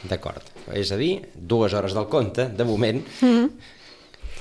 D'acord. 0.09 0.43
És 0.73 0.91
a 0.91 0.97
dir, 0.97 1.29
dues 1.33 1.73
hores 1.73 1.93
del 1.93 2.07
conte, 2.07 2.49
de 2.49 2.63
moment. 2.63 3.01
Uh 3.21 3.27
-huh. 3.27 3.49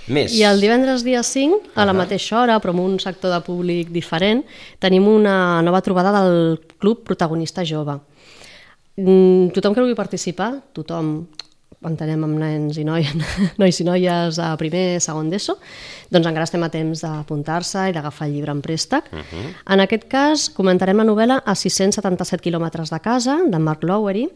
Més. 0.06 0.34
I 0.36 0.42
el 0.44 0.60
divendres 0.60 1.04
dia 1.04 1.22
5, 1.24 1.72
a 1.74 1.86
la 1.88 1.94
mateixa 1.96 2.42
hora, 2.42 2.58
però 2.60 2.74
amb 2.74 2.82
un 2.84 2.98
sector 3.00 3.32
de 3.32 3.40
públic 3.44 3.88
diferent, 3.94 4.42
tenim 4.82 5.06
una 5.08 5.62
nova 5.64 5.80
trobada 5.80 6.12
del 6.18 6.58
Club 6.78 7.04
Protagonista 7.06 7.64
Jove. 7.64 7.96
Mm, 8.96 9.54
Tothom 9.56 9.74
que 9.74 9.80
vulgui 9.80 9.96
participar, 9.96 10.52
tothom 10.76 11.16
entenem 11.84 12.22
amb 12.24 12.38
nens 12.40 12.78
i 12.80 12.84
noies, 12.86 13.14
nois 13.60 13.80
i 13.80 13.86
noies 13.86 14.38
a 14.40 14.52
primer, 14.60 15.00
segon 15.04 15.30
d'ESO, 15.32 15.56
doncs 16.12 16.28
encara 16.30 16.46
estem 16.48 16.62
a 16.64 16.70
temps 16.72 17.04
d'apuntar-se 17.04 17.88
i 17.90 17.96
d'agafar 17.96 18.28
el 18.28 18.36
llibre 18.36 18.54
en 18.54 18.62
préstec. 18.64 19.10
Uh 19.12 19.24
-huh. 19.24 19.48
En 19.74 19.80
aquest 19.80 20.08
cas, 20.08 20.48
comentarem 20.50 20.96
la 20.96 21.04
novel·la 21.04 21.42
a 21.44 21.54
677 21.54 22.42
quilòmetres 22.42 22.90
de 22.90 23.00
casa, 23.00 23.38
de 23.46 23.58
Mark 23.58 23.82
Lowery, 23.82 24.28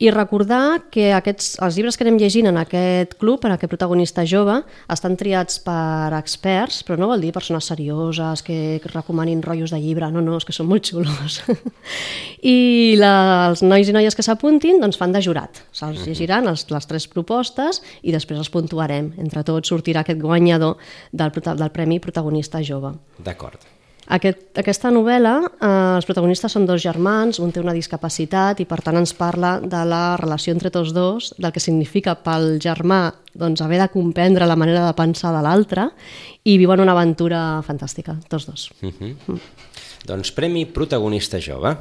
i 0.00 0.08
recordar 0.08 0.88
que 0.88 1.10
aquests, 1.12 1.58
els 1.60 1.76
llibres 1.76 1.98
que 1.98 2.06
anem 2.06 2.16
llegint 2.20 2.48
en 2.48 2.56
aquest 2.56 3.18
club, 3.20 3.44
en 3.44 3.52
aquest 3.52 3.68
protagonista 3.68 4.24
jove, 4.24 4.54
estan 4.88 5.16
triats 5.20 5.58
per 5.60 6.16
experts, 6.16 6.78
però 6.88 6.96
no 6.96 7.10
vol 7.10 7.20
dir 7.20 7.34
persones 7.36 7.68
serioses 7.68 8.40
que 8.46 8.80
recomanin 8.88 9.42
rotllos 9.44 9.74
de 9.74 9.80
llibre, 9.82 10.08
no, 10.12 10.22
no, 10.24 10.38
és 10.40 10.48
que 10.48 10.56
són 10.56 10.70
molt 10.70 10.88
xulos. 10.88 11.42
I 12.54 12.96
la, 13.00 13.12
els 13.50 13.60
nois 13.66 13.90
i 13.90 13.96
noies 13.96 14.16
que 14.16 14.24
s'apuntin 14.24 14.80
doncs 14.80 14.96
fan 15.00 15.12
de 15.12 15.20
jurat. 15.24 15.60
Se'ls 15.76 16.06
llegiran 16.08 16.48
els, 16.48 16.64
les 16.72 16.88
tres 16.88 17.04
propostes 17.12 17.82
i 18.00 18.14
després 18.16 18.40
els 18.40 18.52
puntuarem. 18.52 19.12
Entre 19.20 19.44
tots 19.44 19.68
sortirà 19.68 20.00
aquest 20.00 20.22
guanyador 20.24 20.80
del, 21.12 21.36
del 21.50 21.76
Premi 21.76 22.00
Protagonista 22.00 22.64
Jove. 22.64 22.94
D'acord. 23.20 23.79
Aquest, 24.08 24.58
aquesta 24.58 24.90
novel·la, 24.90 25.34
eh, 25.60 25.68
els 25.96 26.06
protagonistes 26.08 26.52
són 26.52 26.64
dos 26.66 26.80
germans, 26.82 27.38
un 27.38 27.52
té 27.52 27.60
una 27.60 27.74
discapacitat 27.76 28.60
i 28.60 28.66
per 28.66 28.80
tant 28.82 28.96
ens 28.96 29.12
parla 29.14 29.58
de 29.60 29.82
la 29.86 30.16
relació 30.16 30.54
entre 30.54 30.70
tots 30.70 30.94
dos, 30.96 31.34
del 31.38 31.52
que 31.52 31.60
significa 31.60 32.16
pel 32.16 32.58
germà 32.58 33.12
doncs, 33.34 33.60
haver 33.62 33.78
de 33.78 33.88
comprendre 33.92 34.46
la 34.46 34.56
manera 34.56 34.86
de 34.86 34.96
pensar 34.98 35.34
de 35.36 35.42
l'altre 35.44 35.90
i 36.44 36.56
viuen 36.58 36.80
una 36.80 36.92
aventura 36.92 37.62
fantàstica, 37.62 38.16
tots 38.28 38.46
dos. 38.46 38.70
Uh 38.82 38.90
-huh. 38.90 39.38
Doncs 40.06 40.32
Premi 40.32 40.66
Protagonista 40.66 41.38
Jove. 41.38 41.76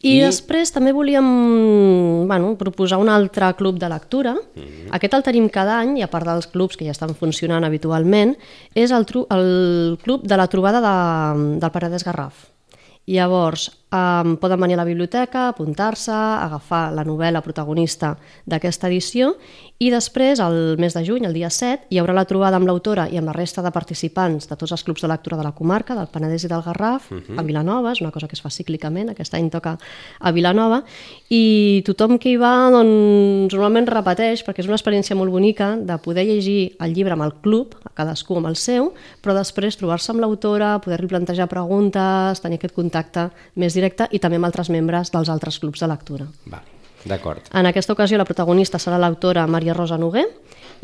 I, 0.00 0.14
I- 0.16 0.20
després 0.24 0.72
també 0.72 0.94
volíem 0.96 1.26
bueno, 2.26 2.54
proposar 2.56 2.98
un 3.02 3.10
altre 3.12 3.52
club 3.58 3.78
de 3.78 3.88
lectura. 3.88 4.32
Mm 4.34 4.62
-hmm. 4.62 4.88
Aquest 4.96 5.14
el 5.14 5.22
tenim 5.22 5.48
cada 5.48 5.78
any, 5.80 5.98
i 5.98 6.02
a 6.02 6.08
part 6.08 6.26
dels 6.26 6.46
clubs 6.46 6.76
que 6.76 6.84
ja 6.84 6.90
estan 6.92 7.14
funcionant 7.14 7.64
habitualment, 7.64 8.36
és 8.74 8.90
el, 8.90 9.06
el 9.30 9.98
club 10.02 10.22
de 10.22 10.36
la 10.36 10.46
trobada 10.46 10.80
de, 10.80 11.58
del 11.60 11.70
Paredes 11.70 12.04
Garraf. 12.04 12.48
Llavors, 13.06 13.79
um, 13.92 14.36
poden 14.40 14.60
venir 14.60 14.74
a 14.78 14.82
la 14.82 14.88
biblioteca, 14.88 15.48
apuntar-se, 15.48 16.12
agafar 16.14 16.90
la 16.94 17.04
novel·la 17.04 17.42
protagonista 17.44 18.16
d'aquesta 18.46 18.88
edició 18.88 19.34
i 19.80 19.88
després, 19.88 20.36
el 20.44 20.76
mes 20.76 20.92
de 20.92 21.00
juny, 21.06 21.24
el 21.24 21.32
dia 21.32 21.48
7, 21.48 21.86
hi 21.88 21.96
haurà 21.96 22.12
la 22.12 22.26
trobada 22.28 22.58
amb 22.60 22.68
l'autora 22.68 23.06
i 23.08 23.16
amb 23.16 23.30
la 23.30 23.32
resta 23.32 23.62
de 23.64 23.70
participants 23.72 24.44
de 24.50 24.56
tots 24.60 24.74
els 24.76 24.82
clubs 24.84 25.00
de 25.00 25.08
lectura 25.08 25.38
de 25.38 25.46
la 25.46 25.54
comarca, 25.56 25.94
del 25.96 26.10
Penedès 26.12 26.44
i 26.44 26.50
del 26.52 26.60
Garraf, 26.66 27.06
uh 27.10 27.16
-huh. 27.16 27.38
a 27.40 27.42
Vilanova, 27.42 27.92
és 27.92 28.02
una 28.02 28.10
cosa 28.10 28.28
que 28.28 28.36
es 28.36 28.42
fa 28.42 28.50
cíclicament, 28.50 29.08
aquest 29.08 29.32
any 29.32 29.48
toca 29.48 29.78
a 30.20 30.32
Vilanova, 30.32 30.84
i 31.30 31.82
tothom 31.86 32.18
que 32.18 32.28
hi 32.28 32.36
va 32.36 32.70
doncs, 32.70 33.54
normalment 33.54 33.86
repeteix, 33.86 34.44
perquè 34.44 34.60
és 34.60 34.66
una 34.66 34.76
experiència 34.76 35.16
molt 35.16 35.30
bonica 35.30 35.76
de 35.76 35.96
poder 35.96 36.26
llegir 36.26 36.76
el 36.78 36.92
llibre 36.92 37.12
amb 37.14 37.22
el 37.22 37.32
club, 37.40 37.74
cadascú 37.94 38.36
amb 38.36 38.48
el 38.48 38.56
seu, 38.56 38.92
però 39.22 39.32
després 39.32 39.78
trobar-se 39.78 40.12
amb 40.12 40.20
l'autora, 40.20 40.78
poder-li 40.78 41.06
plantejar 41.06 41.48
preguntes, 41.48 42.40
tenir 42.40 42.58
aquest 42.58 42.74
contacte 42.74 43.30
més 43.56 43.72
directe 43.80 44.08
i 44.12 44.20
també 44.22 44.36
amb 44.40 44.50
altres 44.50 44.70
membres 44.70 45.10
dels 45.10 45.32
altres 45.32 45.58
clubs 45.58 45.80
de 45.80 45.90
lectura. 45.90 46.28
Vale. 46.46 46.78
D'acord. 47.04 47.46
En 47.56 47.66
aquesta 47.66 47.94
ocasió 47.94 48.18
la 48.20 48.28
protagonista 48.28 48.78
serà 48.78 48.98
l'autora 49.00 49.46
Maria 49.48 49.72
Rosa 49.72 49.96
Noguer 49.98 50.26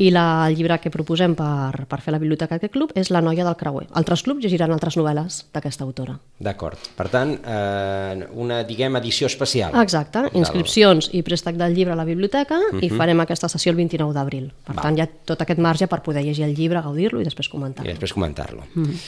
i 0.01 0.09
la, 0.13 0.45
el 0.47 0.55
llibre 0.57 0.77
que 0.81 0.91
proposem 0.93 1.33
per, 1.37 1.85
per 1.89 1.99
fer 2.03 2.13
la 2.13 2.19
biblioteca 2.21 2.57
d'aquest 2.57 2.73
club 2.73 2.93
és 2.97 3.09
La 3.13 3.21
noia 3.21 3.45
del 3.45 3.55
creuer. 3.57 3.87
Altres 3.97 4.23
clubs 4.25 4.43
llegiran 4.45 4.73
altres 4.73 4.97
novel·les 4.97 5.39
d'aquesta 5.53 5.85
autora. 5.85 6.17
D'acord. 6.43 6.89
Per 6.97 7.07
tant, 7.13 7.33
eh, 7.37 8.27
una, 8.37 8.61
diguem, 8.67 8.97
edició 9.01 9.29
especial. 9.29 9.77
Exacte. 9.81 10.27
Inscripcions 10.37 11.09
i 11.17 11.23
préstec 11.25 11.57
del 11.57 11.73
llibre 11.77 11.93
a 11.93 11.99
la 11.99 12.05
biblioteca 12.05 12.59
uh 12.59 12.73
-huh. 12.73 12.83
i 12.83 12.89
farem 12.89 13.19
aquesta 13.21 13.49
sessió 13.49 13.71
el 13.71 13.77
29 13.77 14.13
d'abril. 14.13 14.51
Per 14.65 14.75
Va. 14.75 14.81
tant, 14.81 14.97
hi 14.97 15.01
ha 15.01 15.07
tot 15.07 15.41
aquest 15.41 15.59
marge 15.59 15.87
per 15.87 16.01
poder 16.01 16.23
llegir 16.23 16.45
el 16.45 16.55
llibre, 16.55 16.81
gaudir-lo 16.81 17.21
i 17.21 17.23
després 17.23 17.49
comentar-lo. 17.49 17.89
I 17.89 17.93
després 17.93 18.13
comentar-lo. 18.13 18.63
Mm 18.73 18.83
-hmm. 18.83 18.99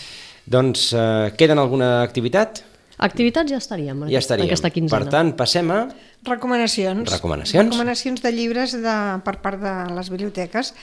Doncs, 0.46 0.93
eh, 0.93 1.34
queden 1.38 1.60
alguna 1.60 2.01
activitat? 2.01 2.63
Activitats 3.00 3.51
ja 3.51 3.58
estaríem, 3.62 4.01
Ja 4.12 4.20
estaríem. 4.20 4.50
aquesta 4.50 4.70
quinzena. 4.75 5.06
Per 5.06 5.12
tant, 5.13 5.32
passem 5.39 5.70
a... 5.72 5.86
Recomanacions. 6.27 7.08
Recomanacions. 7.13 7.72
Recomanacions 7.72 8.22
de 8.25 8.32
llibres 8.36 8.74
de, 8.75 8.96
per 9.24 9.38
part 9.39 9.62
de 9.62 9.74
les 9.96 10.10
biblioteques. 10.12 10.74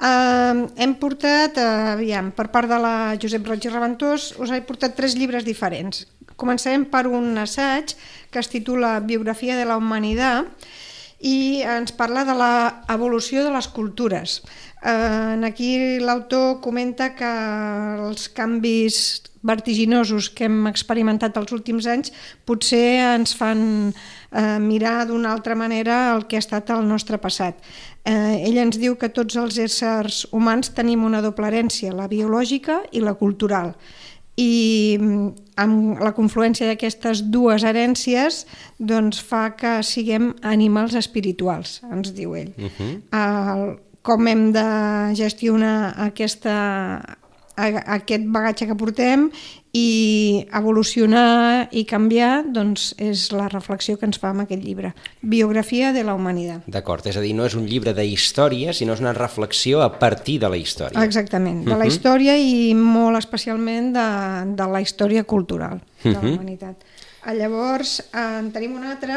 Uh, 0.00 0.66
hem 0.80 0.96
portat, 0.98 1.60
uh, 1.60 1.92
aviam, 1.92 2.32
per 2.34 2.48
part 2.50 2.66
de 2.70 2.78
la 2.80 2.94
Josep 3.20 3.46
Roig 3.46 3.68
i 3.68 3.70
Reventós, 3.70 4.32
us 4.40 4.50
he 4.50 4.58
portat 4.66 4.96
tres 4.98 5.14
llibres 5.14 5.46
diferents. 5.46 6.06
Començarem 6.40 6.88
per 6.90 7.04
un 7.06 7.36
assaig 7.38 7.94
que 8.32 8.40
es 8.40 8.48
titula 8.50 8.98
Biografia 9.04 9.58
de 9.60 9.68
la 9.68 9.76
Humanitat 9.76 10.66
i 11.20 11.60
ens 11.68 11.92
parla 11.92 12.24
de 12.24 12.34
l'evolució 12.34 13.44
de 13.44 13.52
les 13.52 13.68
cultures. 13.68 14.40
Eh, 14.80 15.36
aquí 15.44 16.00
l'autor 16.00 16.62
comenta 16.64 17.10
que 17.12 17.28
els 18.08 18.30
canvis 18.32 19.20
vertiginosos 19.42 20.28
que 20.30 20.44
hem 20.48 20.66
experimentat 20.68 21.36
els 21.40 21.52
últims 21.56 21.86
anys 21.88 22.12
potser 22.44 23.00
ens 23.14 23.32
fan 23.36 23.62
eh, 23.90 24.58
mirar 24.60 25.06
d'una 25.08 25.32
altra 25.32 25.56
manera 25.56 26.12
el 26.14 26.26
que 26.28 26.36
ha 26.36 26.44
estat 26.44 26.70
el 26.74 26.86
nostre 26.88 27.18
passat. 27.18 27.56
Eh, 28.04 28.44
ell 28.48 28.60
ens 28.60 28.78
diu 28.80 28.96
que 29.00 29.08
tots 29.08 29.36
els 29.40 29.58
éssers 29.58 30.26
humans 30.32 30.74
tenim 30.76 31.04
una 31.04 31.22
doble 31.24 31.48
herència, 31.48 31.92
la 31.96 32.08
biològica 32.08 32.82
i 32.92 33.04
la 33.04 33.16
cultural 33.16 33.74
i 34.40 34.96
amb 35.60 36.00
la 36.00 36.12
confluència 36.16 36.68
d'aquestes 36.70 37.24
dues 37.32 37.64
herències 37.66 38.44
doncs 38.78 39.20
fa 39.20 39.50
que 39.58 39.80
siguem 39.84 40.32
animals 40.46 40.96
espirituals, 40.96 41.80
ens 41.92 42.14
diu 42.16 42.36
ell. 42.38 42.52
Uh 42.56 42.70
-huh. 42.78 42.92
El, 43.12 43.64
com 44.02 44.26
hem 44.28 44.52
de 44.52 44.68
gestionar 45.14 45.94
aquesta, 45.98 47.18
aquest 47.68 48.28
bagatge 48.32 48.66
que 48.66 48.76
portem 48.78 49.28
i 49.76 50.46
evolucionar 50.56 51.68
i 51.70 51.84
canviar 51.86 52.42
doncs 52.50 52.90
és 52.98 53.28
la 53.36 53.46
reflexió 53.52 53.98
que 53.98 54.08
ens 54.08 54.18
fa 54.18 54.32
amb 54.32 54.42
aquest 54.42 54.64
llibre 54.64 54.90
Biografia 55.22 55.92
de 55.94 56.02
la 56.06 56.16
Humanitat 56.18 56.66
D'acord, 56.66 57.06
és 57.06 57.18
a 57.20 57.22
dir, 57.22 57.34
no 57.38 57.46
és 57.46 57.54
un 57.54 57.68
llibre 57.70 57.94
de 57.94 58.06
història 58.06 58.74
sinó 58.74 58.96
és 58.96 59.04
una 59.04 59.14
reflexió 59.14 59.84
a 59.84 59.92
partir 60.00 60.40
de 60.42 60.50
la 60.50 60.58
història 60.58 61.04
Exactament, 61.06 61.62
de 61.68 61.76
la 61.78 61.86
història 61.86 62.34
uh 62.34 62.40
-huh. 62.40 62.70
i 62.70 62.74
molt 62.74 63.18
especialment 63.18 63.92
de, 63.94 64.08
de 64.56 64.66
la 64.66 64.80
història 64.80 65.24
cultural 65.24 65.80
de 66.02 66.12
la 66.12 66.18
humanitat 66.18 66.74
uh 66.74 66.82
-huh. 66.82 67.00
Llavors 67.36 68.02
en 68.14 68.50
tenim 68.52 68.76
un 68.76 68.84
altre 68.84 69.14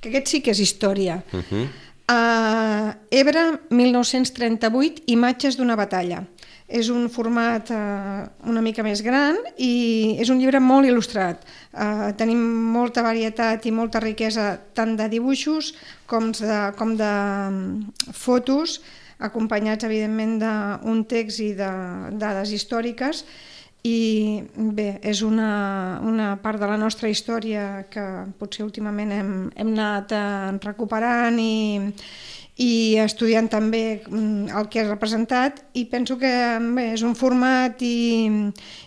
que 0.00 0.10
aquest 0.10 0.26
sí 0.26 0.42
que 0.42 0.50
és 0.50 0.58
història 0.60 1.22
uh 1.32 1.40
-huh. 1.40 1.64
uh, 2.10 2.94
Ebre 3.10 3.60
1938, 3.70 5.02
imatges 5.06 5.56
d'una 5.56 5.76
batalla 5.76 6.24
és 6.68 6.88
un 6.88 7.08
format 7.12 7.70
eh, 7.70 8.22
una 8.48 8.62
mica 8.64 8.84
més 8.86 9.02
gran 9.04 9.36
i 9.58 10.16
és 10.22 10.30
un 10.32 10.40
llibre 10.40 10.60
molt 10.62 10.88
il·lustrat. 10.88 11.42
Eh, 11.72 12.10
tenim 12.18 12.40
molta 12.72 13.04
varietat 13.04 13.66
i 13.66 13.74
molta 13.74 14.00
riquesa 14.00 14.56
tant 14.74 14.96
de 14.96 15.08
dibuixos 15.12 15.72
com 16.06 16.32
de, 16.32 16.58
com 16.78 16.96
de 16.96 17.12
mm, 17.12 18.12
fotos, 18.16 18.80
acompanyats 19.22 19.86
evidentment 19.86 20.38
d'un 20.42 21.04
text 21.06 21.40
i 21.44 21.52
de 21.54 21.70
dades 22.18 22.50
històriques 22.50 23.22
i 23.82 24.42
bé, 24.54 25.00
és 25.02 25.22
una, 25.26 25.98
una 26.06 26.36
part 26.42 26.60
de 26.62 26.68
la 26.70 26.78
nostra 26.78 27.10
història 27.10 27.84
que 27.90 28.04
potser 28.38 28.62
últimament 28.64 29.10
hem, 29.14 29.32
hem 29.58 29.72
anat 29.74 30.14
eh, 30.14 30.52
recuperant 30.62 31.38
i, 31.42 31.90
i 32.60 32.98
estudiant 33.00 33.48
també 33.48 34.02
mm, 34.04 34.52
el 34.52 34.68
que 34.68 34.82
ha 34.82 34.88
representat 34.88 35.62
i 35.72 35.86
penso 35.88 36.18
que 36.20 36.32
bé, 36.76 36.92
és 36.92 37.02
un 37.06 37.14
format 37.16 37.80
i, 37.80 38.28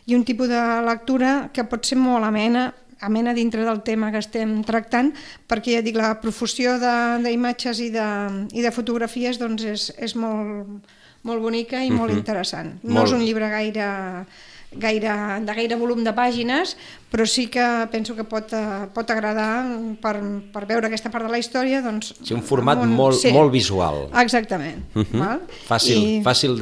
i 0.05 0.15
un 0.15 0.25
tipus 0.27 0.51
de 0.51 0.63
lectura 0.85 1.49
que 1.53 1.65
pot 1.65 1.85
ser 1.85 1.97
molt 1.97 2.27
amena 2.27 2.71
amena 3.05 3.33
dintre 3.33 3.65
del 3.65 3.81
tema 3.83 4.11
que 4.11 4.21
estem 4.21 4.61
tractant 4.63 5.11
perquè 5.49 5.77
ja 5.77 5.81
dic, 5.85 5.97
la 5.97 6.13
profusió 6.21 6.77
d'imatges 6.79 7.81
i, 7.83 7.89
de, 7.93 8.09
i 8.53 8.63
de 8.63 8.71
fotografies 8.71 9.41
doncs 9.41 9.65
és, 9.67 9.89
és 9.97 10.15
molt, 10.15 10.85
molt 11.25 11.41
bonica 11.41 11.81
i 11.83 11.91
molt 11.91 12.11
uh 12.11 12.15
-huh. 12.15 12.21
interessant. 12.21 12.79
No 12.83 13.01
molt. 13.01 13.07
és 13.07 13.13
un 13.13 13.25
llibre 13.25 13.49
gaire 13.49 14.25
gaire, 14.81 15.13
de 15.45 15.55
gaire 15.57 15.77
volum 15.79 16.03
de 16.03 16.13
pàgines, 16.15 16.75
però 17.11 17.25
sí 17.29 17.47
que 17.51 17.63
penso 17.91 18.15
que 18.15 18.25
pot, 18.27 18.51
eh, 18.53 18.87
pot 18.95 19.09
agradar 19.13 19.63
per, 20.01 20.15
per 20.53 20.65
veure 20.67 20.89
aquesta 20.89 21.11
part 21.13 21.27
de 21.27 21.31
la 21.31 21.39
història. 21.39 21.81
Doncs, 21.85 22.13
sí, 22.21 22.33
un 22.35 22.43
format 22.43 22.83
un, 22.83 22.91
molt, 22.95 23.19
sí, 23.21 23.31
molt 23.35 23.53
visual. 23.53 24.09
Exactament. 24.21 24.83
Uh 24.95 25.03
-huh. 25.03 25.19
val? 25.19 25.41
Fàcil, 25.67 25.97
I... 25.97 26.21
fàcil 26.23 26.59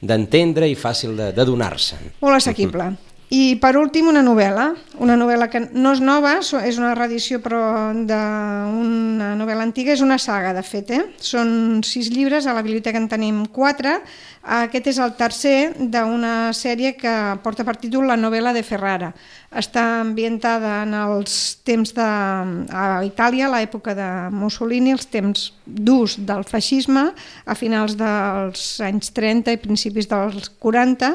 d'entendre 0.00 0.66
de, 0.66 0.72
i 0.72 0.76
fàcil 0.76 1.16
de, 1.16 1.32
de 1.32 1.44
donar-se. 1.44 1.96
Molt 2.20 2.36
assequible. 2.36 2.84
Uh 2.84 2.92
-huh. 2.92 3.13
I 3.32 3.56
per 3.56 3.72
últim 3.80 4.10
una 4.10 4.20
novel·la, 4.20 4.66
una 5.00 5.14
novel·la 5.16 5.46
que 5.48 5.62
no 5.72 5.94
és 5.94 6.00
nova, 6.04 6.34
és 6.42 6.76
una 6.76 6.92
reedició 6.94 7.38
però 7.40 7.62
d'una 7.96 9.30
novel·la 9.38 9.64
antiga, 9.64 9.94
és 9.94 10.02
una 10.04 10.18
saga 10.20 10.52
de 10.52 10.62
fet, 10.62 10.92
eh? 10.92 11.00
són 11.24 11.80
sis 11.86 12.10
llibres, 12.12 12.44
a 12.44 12.52
la 12.52 12.62
biblioteca 12.62 13.00
en 13.00 13.08
tenim 13.08 13.40
quatre, 13.48 13.96
aquest 14.44 14.90
és 14.92 15.00
el 15.00 15.14
tercer 15.16 15.56
d'una 15.78 16.52
sèrie 16.52 16.92
que 17.00 17.14
porta 17.42 17.64
per 17.64 17.78
títol 17.80 18.04
La 18.10 18.18
novel·la 18.20 18.52
de 18.52 18.62
Ferrara. 18.62 19.08
Està 19.56 20.02
ambientada 20.02 20.82
en 20.84 20.92
els 20.98 21.38
temps 21.64 21.94
de 21.96 22.04
a 22.04 22.84
Itàlia, 23.08 23.48
l'època 23.48 23.96
de 23.96 24.10
Mussolini, 24.36 24.92
els 24.92 25.08
temps 25.08 25.48
durs 25.64 26.18
del 26.20 26.44
feixisme, 26.44 27.08
a 27.48 27.56
finals 27.56 27.96
dels 27.96 28.68
anys 28.84 29.14
30 29.16 29.56
i 29.56 29.62
principis 29.64 30.12
dels 30.12 30.52
40, 30.60 31.14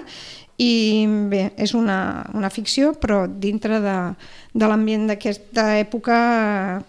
i 0.60 1.08
bé, 1.32 1.54
és 1.56 1.72
una, 1.74 2.26
una 2.36 2.50
ficció 2.52 2.92
però 3.00 3.22
dintre 3.32 3.80
de, 3.80 3.96
de 4.52 4.68
l'ambient 4.68 5.08
d'aquesta 5.08 5.70
època 5.80 6.18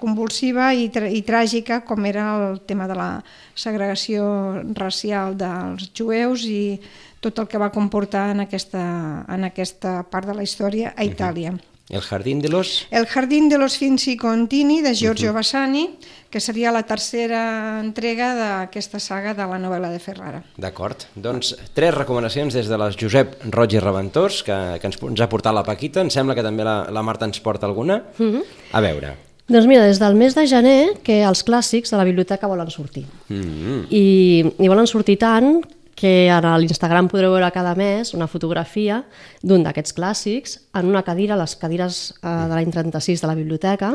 convulsiva 0.01 0.73
i, 0.75 0.89
i 0.91 1.23
tràgica 1.23 1.85
com 1.87 2.09
era 2.11 2.27
el 2.49 2.59
tema 2.67 2.89
de 2.91 2.99
la 2.99 3.11
segregació 3.55 4.27
racial 4.75 5.39
dels 5.39 5.93
jueus 5.95 6.49
i 6.51 6.81
tot 7.23 7.39
el 7.39 7.47
que 7.47 7.63
va 7.63 7.71
comportar 7.71 8.31
en 8.35 8.43
aquesta, 8.43 8.83
en 9.29 9.47
aquesta 9.47 10.01
part 10.11 10.27
de 10.27 10.35
la 10.35 10.43
història 10.43 10.95
a 10.97 11.07
Itàlia. 11.07 11.53
Uh 11.55 11.59
-huh. 11.59 11.70
El 11.91 12.03
Jardín 12.03 12.41
de 12.41 12.49
los... 12.49 12.87
El 12.93 13.07
Jardín 13.07 13.49
de 13.49 13.59
los 13.59 13.77
Finzi 13.77 14.17
Contini, 14.17 14.81
de 14.81 14.95
Giorgio 14.95 15.31
uh 15.31 15.33
-huh. 15.33 15.35
Bassani, 15.35 15.99
que 16.31 16.39
seria 16.39 16.71
la 16.71 16.85
tercera 16.85 17.81
entrega 17.81 18.35
d'aquesta 18.35 19.01
saga 19.01 19.35
de 19.35 19.43
la 19.43 19.59
novel·la 19.59 19.91
de 19.91 19.99
Ferrara. 19.99 20.45
D'acord. 20.57 20.97
Doncs 21.17 21.57
tres 21.75 21.93
recomanacions 21.93 22.55
des 22.55 22.69
de 22.69 22.79
les 22.79 22.97
Josep 22.97 23.43
Roig 23.51 23.73
i 23.73 23.81
Reventós, 23.81 24.45
que, 24.45 24.79
que 24.81 24.87
ens, 24.87 25.03
ens 25.03 25.21
ha 25.21 25.29
portat 25.29 25.53
la 25.53 25.65
Paquita. 25.65 26.01
Em 26.01 26.11
sembla 26.11 26.35
que 26.35 26.43
també 26.43 26.63
la, 26.63 26.87
la 26.91 27.03
Marta 27.03 27.25
ens 27.25 27.41
porta 27.41 27.67
alguna. 27.67 28.05
Uh 28.19 28.27
-huh. 28.27 28.45
A 28.73 28.81
veure. 28.81 29.17
Doncs 29.49 29.67
mira, 29.67 29.85
des 29.85 29.99
del 29.99 30.15
mes 30.15 30.35
de 30.35 30.47
gener 30.47 31.01
que 31.03 31.25
els 31.25 31.45
clàssics 31.45 31.91
de 31.91 31.97
la 31.97 32.05
biblioteca 32.05 32.47
volen 32.47 32.71
sortir. 32.71 33.05
Uh 33.29 33.37
-huh. 33.37 33.87
I, 33.91 34.55
I 34.61 34.69
volen 34.69 34.87
sortir 34.87 35.19
tant 35.19 35.67
que 36.01 36.31
a 36.33 36.41
l'Instagram 36.57 37.11
podreu 37.13 37.35
veure 37.35 37.51
cada 37.53 37.75
mes 37.77 38.15
una 38.17 38.29
fotografia 38.31 39.03
d'un 39.45 39.61
d'aquests 39.67 39.93
clàssics 39.93 40.57
en 40.79 40.89
una 40.89 41.05
cadira, 41.05 41.37
les 41.37 41.55
cadires 41.61 42.01
eh, 42.23 42.27
de 42.49 42.55
l'any 42.57 42.73
36 42.73 43.21
de 43.21 43.29
la 43.29 43.37
biblioteca, 43.37 43.93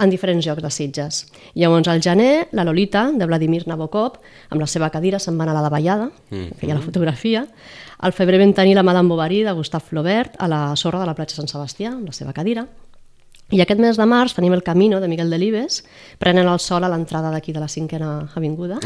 en 0.00 0.10
diferents 0.10 0.44
jocs 0.44 0.64
de 0.64 0.70
Sitges. 0.72 1.18
Llavors, 1.54 1.88
al 1.92 2.00
gener, 2.02 2.48
la 2.56 2.64
Lolita, 2.64 3.04
de 3.12 3.28
Vladimir 3.28 3.66
Nabokov, 3.68 4.16
amb 4.50 4.64
la 4.64 4.66
seva 4.66 4.88
cadira 4.90 5.20
se'n 5.20 5.36
va 5.36 5.44
anar 5.44 5.52
a 5.54 5.60
la 5.60 5.66
davallada, 5.68 6.06
mm 6.06 6.38
-hmm. 6.38 6.56
feia 6.58 6.74
la 6.74 6.80
fotografia. 6.80 7.46
Al 7.98 8.12
febrer 8.12 8.38
vam 8.38 8.52
tenir 8.52 8.74
la 8.74 8.82
Madame 8.82 9.08
Bovary, 9.08 9.42
de 9.44 9.52
Gustave 9.52 9.84
Flaubert, 9.84 10.34
a 10.38 10.48
la 10.48 10.74
sorra 10.76 11.00
de 11.00 11.06
la 11.06 11.14
platja 11.14 11.36
Sant 11.36 11.48
Sebastià, 11.48 11.92
amb 11.92 12.06
la 12.06 12.12
seva 12.12 12.32
cadira. 12.32 12.66
I 13.52 13.60
aquest 13.60 13.80
mes 13.84 13.98
de 14.00 14.06
març 14.08 14.32
tenim 14.32 14.54
el 14.56 14.62
Camino 14.64 15.00
de 15.02 15.08
Miguel 15.12 15.30
Delibes, 15.32 15.82
prenen 16.22 16.48
el 16.48 16.60
sol 16.62 16.86
a 16.86 16.88
l'entrada 16.88 17.28
d'aquí 17.34 17.52
de 17.52 17.60
la 17.60 17.68
cinquena 17.68 18.12
avinguda. 18.34 18.78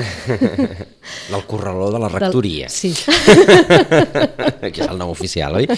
Del 1.30 1.44
corraló 1.46 1.92
de 1.94 2.00
la 2.02 2.10
rectoria. 2.10 2.66
Del... 2.66 2.74
Sí. 2.74 2.90
que 4.72 4.82
és 4.82 4.88
el 4.88 4.98
nom 4.98 5.12
oficial, 5.12 5.54
oi? 5.60 5.70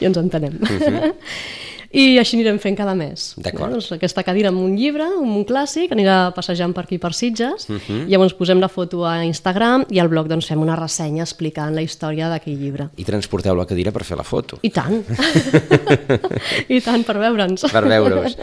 I 0.00 0.08
ens 0.08 0.16
entenem. 0.16 0.56
Uh 0.64 0.80
-huh. 0.80 1.12
I 1.90 2.18
així 2.20 2.36
anirem 2.38 2.58
fent 2.62 2.76
cada 2.78 2.94
mes. 2.98 3.28
D'acord. 3.42 3.76
Doncs 3.76 3.90
aquesta 3.96 4.24
cadira 4.26 4.50
amb 4.52 4.62
un 4.62 4.76
llibre, 4.78 5.06
amb 5.06 5.36
un 5.38 5.44
clàssic, 5.48 5.92
anirà 5.94 6.32
passejant 6.36 6.74
per 6.76 6.86
aquí 6.86 6.98
per 6.98 7.12
Sitges, 7.14 7.68
uh 7.68 7.76
-huh. 7.76 8.06
llavors 8.08 8.34
posem 8.34 8.60
la 8.60 8.68
foto 8.68 9.04
a 9.06 9.24
Instagram 9.24 9.86
i 9.90 9.98
al 10.00 10.08
blog 10.08 10.28
doncs, 10.28 10.46
fem 10.46 10.60
una 10.60 10.76
ressenya 10.76 11.22
explicant 11.22 11.74
la 11.74 11.82
història 11.82 12.28
d'aquell 12.28 12.58
llibre. 12.58 12.88
I 12.96 13.04
transporteu 13.04 13.54
la 13.54 13.66
cadira 13.66 13.92
per 13.92 14.04
fer 14.04 14.16
la 14.16 14.24
foto. 14.24 14.58
I 14.62 14.70
tant! 14.70 15.04
I 16.68 16.80
tant, 16.80 17.04
per 17.04 17.18
veure'ns. 17.18 17.66
Per 17.72 17.84
veure-us. 17.84 18.36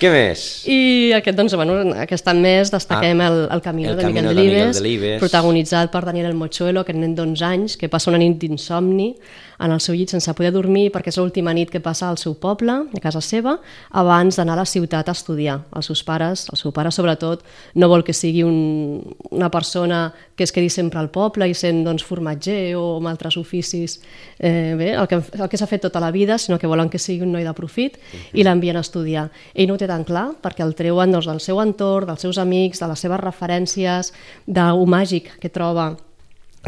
Què 0.00 0.10
més? 0.10 0.66
I 0.66 1.12
aquest, 1.12 1.36
doncs, 1.36 1.54
bueno, 1.54 1.92
aquest 1.96 2.26
mes 2.34 2.70
destaquem 2.70 3.20
ah, 3.20 3.26
el, 3.26 3.48
el 3.50 3.60
Camino, 3.60 3.90
el 3.90 3.96
de, 3.96 4.02
Camino 4.02 4.28
Miguel 4.28 4.36
de 4.36 4.42
Miguel 4.42 4.72
Delibes, 4.72 5.18
protagonitzat 5.18 5.90
per 5.90 6.04
Daniel 6.04 6.26
El 6.26 6.34
Mochuelo, 6.34 6.80
aquest 6.80 6.98
nen 6.98 7.14
d'11 7.14 7.42
anys, 7.42 7.76
que 7.76 7.88
passa 7.88 8.10
una 8.10 8.18
nit 8.18 8.38
d'insomni 8.38 9.14
en 9.58 9.74
el 9.74 9.80
seu 9.82 9.96
llit 9.98 10.12
sense 10.14 10.32
poder 10.38 10.52
dormir 10.54 10.88
perquè 10.94 11.12
és 11.12 11.18
l'última 11.18 11.54
nit 11.56 11.70
que 11.72 11.82
passa 11.82 12.08
al 12.08 12.18
seu 12.20 12.36
poble, 12.38 12.77
a 12.94 13.00
casa 13.02 13.20
seva, 13.24 13.56
abans 13.90 14.38
d'anar 14.38 14.54
a 14.56 14.60
la 14.62 14.66
ciutat 14.68 15.08
a 15.08 15.14
estudiar. 15.16 15.58
Els 15.76 15.88
seus 15.90 16.02
pares, 16.06 16.46
el 16.52 16.60
seu 16.60 16.72
pare 16.74 16.92
sobretot, 16.94 17.44
no 17.74 17.88
vol 17.90 18.04
que 18.06 18.14
sigui 18.16 18.44
un, 18.46 19.02
una 19.30 19.50
persona 19.50 20.12
que 20.36 20.46
es 20.46 20.52
quedi 20.54 20.70
sempre 20.70 21.00
al 21.00 21.10
poble 21.14 21.48
i 21.48 21.54
sent 21.58 21.82
doncs, 21.86 22.06
formatger 22.06 22.76
o 22.78 22.98
amb 22.98 23.10
altres 23.10 23.36
oficis, 23.40 23.98
eh, 24.38 24.74
bé, 24.78 24.92
el 24.94 25.08
que, 25.10 25.20
el 25.20 25.48
que 25.50 25.60
s'ha 25.60 25.70
fet 25.70 25.84
tota 25.88 26.02
la 26.02 26.12
vida, 26.14 26.38
sinó 26.38 26.58
que 26.58 26.70
volen 26.70 26.90
que 26.90 27.00
sigui 27.02 27.26
un 27.26 27.32
noi 27.34 27.46
de 27.46 27.54
profit 27.56 27.98
i 28.32 28.46
l'envien 28.46 28.78
a 28.78 28.84
estudiar. 28.86 29.28
Ell 29.54 29.68
no 29.68 29.76
ho 29.76 29.80
té 29.80 29.90
tan 29.90 30.06
clar 30.08 30.30
perquè 30.42 30.66
el 30.66 30.76
treuen 30.78 31.12
doncs, 31.14 31.28
del 31.28 31.42
seu 31.44 31.60
entorn, 31.62 32.08
dels 32.08 32.26
seus 32.26 32.38
amics, 32.38 32.80
de 32.80 32.90
les 32.90 33.06
seves 33.06 33.24
referències, 33.24 34.12
d'un 34.46 34.88
màgic 34.88 35.34
que 35.42 35.50
troba 35.52 35.94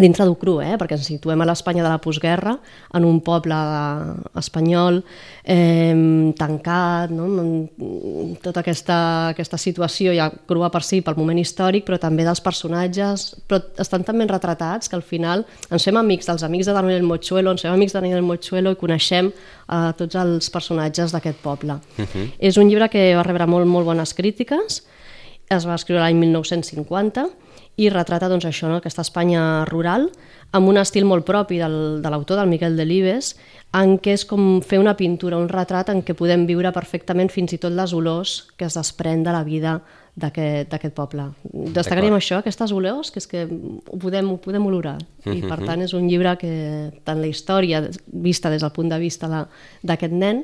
dintre 0.00 0.24
d'Ucru, 0.26 0.58
eh? 0.64 0.76
perquè 0.80 0.96
ens 0.96 1.06
situem 1.06 1.40
a 1.40 1.46
l'Espanya 1.48 1.84
de 1.84 1.90
la 1.90 2.00
postguerra, 2.02 2.56
en 2.96 3.06
un 3.06 3.20
poble 3.24 3.56
espanyol 4.40 5.00
eh, 5.44 6.32
tancat, 6.38 7.12
no? 7.14 7.28
tota 8.42 8.62
aquesta, 8.64 8.98
aquesta 9.34 9.60
situació 9.60 10.14
ja 10.16 10.30
crua 10.48 10.70
per 10.72 10.82
si 10.86 11.00
pel 11.04 11.18
moment 11.18 11.40
històric, 11.40 11.86
però 11.86 12.00
també 12.00 12.26
dels 12.26 12.42
personatges, 12.44 13.30
però 13.48 13.60
estan 13.82 14.06
també 14.06 14.28
retratats 14.30 14.88
que 14.88 14.98
al 14.98 15.04
final 15.06 15.44
ens 15.70 15.86
fem 15.86 15.98
amics 16.00 16.30
dels 16.30 16.46
amics 16.46 16.70
de 16.70 16.76
Daniel 16.76 17.06
Mochuelo, 17.06 17.54
ens 17.54 17.66
fem 17.66 17.74
amics 17.74 17.94
de 17.94 18.00
Daniel 18.00 18.26
Mochuelo 18.26 18.74
i 18.74 18.80
coneixem 18.80 19.32
a 19.68 19.82
eh, 19.90 19.92
tots 19.98 20.18
els 20.20 20.50
personatges 20.52 21.12
d'aquest 21.14 21.38
poble. 21.42 21.80
Uh 21.96 22.06
-huh. 22.06 22.30
És 22.38 22.56
un 22.56 22.68
llibre 22.68 22.88
que 22.88 23.14
va 23.16 23.22
rebre 23.22 23.46
molt, 23.46 23.66
molt 23.66 23.86
bones 23.86 24.14
crítiques, 24.14 24.82
es 25.50 25.66
va 25.66 25.74
escriure 25.74 26.02
l'any 26.02 26.16
1950 26.16 27.28
i 27.76 27.88
retrata 27.88 28.28
doncs, 28.28 28.44
això, 28.48 28.68
no? 28.68 28.80
aquesta 28.80 29.04
Espanya 29.06 29.64
rural, 29.68 30.08
amb 30.52 30.68
un 30.68 30.80
estil 30.80 31.06
molt 31.06 31.24
propi 31.26 31.60
del, 31.60 32.02
de 32.02 32.10
l'autor, 32.10 32.40
del 32.40 32.50
Miquel 32.50 32.76
Delibes, 32.76 33.34
en 33.76 33.96
què 34.02 34.16
és 34.18 34.26
com 34.26 34.58
fer 34.66 34.80
una 34.82 34.96
pintura, 34.98 35.38
un 35.38 35.48
retrat 35.48 35.92
en 35.92 36.02
què 36.02 36.16
podem 36.18 36.44
viure 36.48 36.72
perfectament 36.74 37.30
fins 37.30 37.54
i 37.54 37.60
tot 37.62 37.72
les 37.72 37.94
olors 37.94 38.40
que 38.58 38.66
es 38.66 38.76
desprèn 38.76 39.22
de 39.24 39.34
la 39.34 39.44
vida 39.46 39.78
d'aquest 40.20 40.92
poble. 40.96 41.28
Destacaríem 41.76 42.16
això, 42.16 42.40
aquestes 42.40 42.74
olors, 42.74 43.12
que 43.14 43.22
és 43.22 43.28
que 43.30 43.44
ho 43.46 43.98
podem, 44.02 44.32
ho 44.34 44.40
podem 44.42 44.66
olorar. 44.66 44.98
I 45.24 45.38
per 45.46 45.60
tant 45.62 45.86
és 45.86 45.94
un 45.96 46.08
llibre 46.10 46.34
que 46.40 46.50
tant 47.06 47.22
la 47.22 47.30
història, 47.30 47.84
vista 48.10 48.50
des 48.50 48.66
del 48.66 48.74
punt 48.74 48.90
de 48.90 48.98
vista 49.00 49.30
d'aquest 49.30 50.12
nen, 50.12 50.42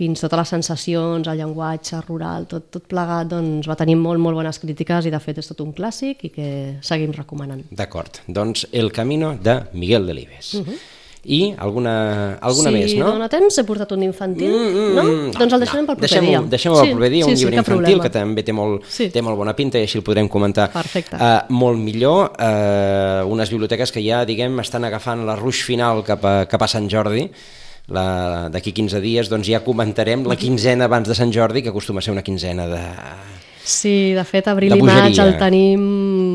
fins 0.00 0.22
totes 0.24 0.40
les 0.40 0.52
sensacions, 0.56 1.28
el 1.28 1.42
llenguatge 1.42 2.00
rural, 2.06 2.46
tot, 2.50 2.70
tot 2.72 2.86
plegat, 2.88 3.28
doncs 3.28 3.68
va 3.68 3.76
tenir 3.76 3.98
molt, 4.00 4.22
molt 4.22 4.38
bones 4.38 4.60
crítiques 4.62 5.08
i 5.08 5.12
de 5.12 5.20
fet 5.20 5.42
és 5.42 5.50
tot 5.50 5.60
un 5.64 5.74
clàssic 5.76 6.24
i 6.30 6.32
que 6.32 6.46
seguim 6.86 7.12
recomanant. 7.16 7.66
D'acord, 7.76 8.22
doncs 8.26 8.64
El 8.72 8.92
Camino 8.96 9.34
de 9.36 9.60
Miguel 9.74 10.08
Delibes. 10.08 10.54
Uh 10.54 10.64
-huh. 10.64 10.80
I 11.22 11.54
alguna, 11.58 12.38
alguna 12.40 12.70
si 12.70 12.74
més, 12.74 12.94
no? 12.96 13.10
Si 13.10 13.12
dona 13.12 13.28
temps, 13.28 13.58
he 13.58 13.64
portat 13.64 13.90
un 13.92 14.02
infantil, 14.02 14.48
mm, 14.48 14.70
mm, 14.70 14.94
no? 14.96 15.02
no? 15.02 15.32
Doncs 15.36 15.52
el 15.52 15.60
deixarem 15.60 15.84
no. 15.84 15.88
pel 15.90 15.96
proper 15.98 16.08
deixem 16.08 16.24
dia. 16.24 16.40
Deixem-ho 16.40 16.76
sí, 16.76 16.80
pel 16.80 16.94
proper 16.96 17.10
dia, 17.10 17.24
sí, 17.24 17.30
un 17.30 17.36
llibre 17.36 17.52
sí, 17.52 17.58
infantil 17.58 17.74
problema. 17.76 18.02
que 18.02 18.10
també 18.10 18.42
té 18.42 18.52
molt, 18.52 18.86
sí. 18.88 19.10
té 19.10 19.20
molt 19.20 19.36
bona 19.36 19.54
pinta 19.54 19.78
i 19.78 19.82
així 19.82 19.98
el 19.98 20.04
podrem 20.06 20.28
comentar 20.28 20.70
Perfecte. 20.72 21.16
Uh, 21.16 21.52
molt 21.52 21.78
millor. 21.78 22.32
Uh, 22.40 23.28
unes 23.28 23.50
biblioteques 23.50 23.92
que 23.92 24.00
ja, 24.00 24.24
diguem, 24.24 24.58
estan 24.60 24.84
agafant 24.84 25.26
la 25.26 25.36
ruix 25.36 25.62
final 25.62 26.02
cap 26.02 26.24
a, 26.24 26.46
cap 26.46 26.62
a 26.62 26.68
Sant 26.68 26.88
Jordi, 26.88 27.28
d'aquí 27.90 28.72
15 28.76 29.00
dies 29.02 29.30
doncs 29.30 29.50
ja 29.50 29.62
comentarem 29.66 30.24
la 30.28 30.38
quinzena 30.38 30.86
abans 30.86 31.08
de 31.10 31.16
Sant 31.18 31.32
Jordi, 31.34 31.62
que 31.62 31.72
acostuma 31.74 32.00
a 32.00 32.06
ser 32.06 32.14
una 32.14 32.22
quinzena 32.26 32.68
de... 32.70 32.82
Sí, 33.60 34.12
de 34.16 34.24
fet, 34.24 34.48
abril 34.48 34.74
i 34.74 34.82
maig 34.82 35.18
el 35.20 35.36
tenim 35.38 35.82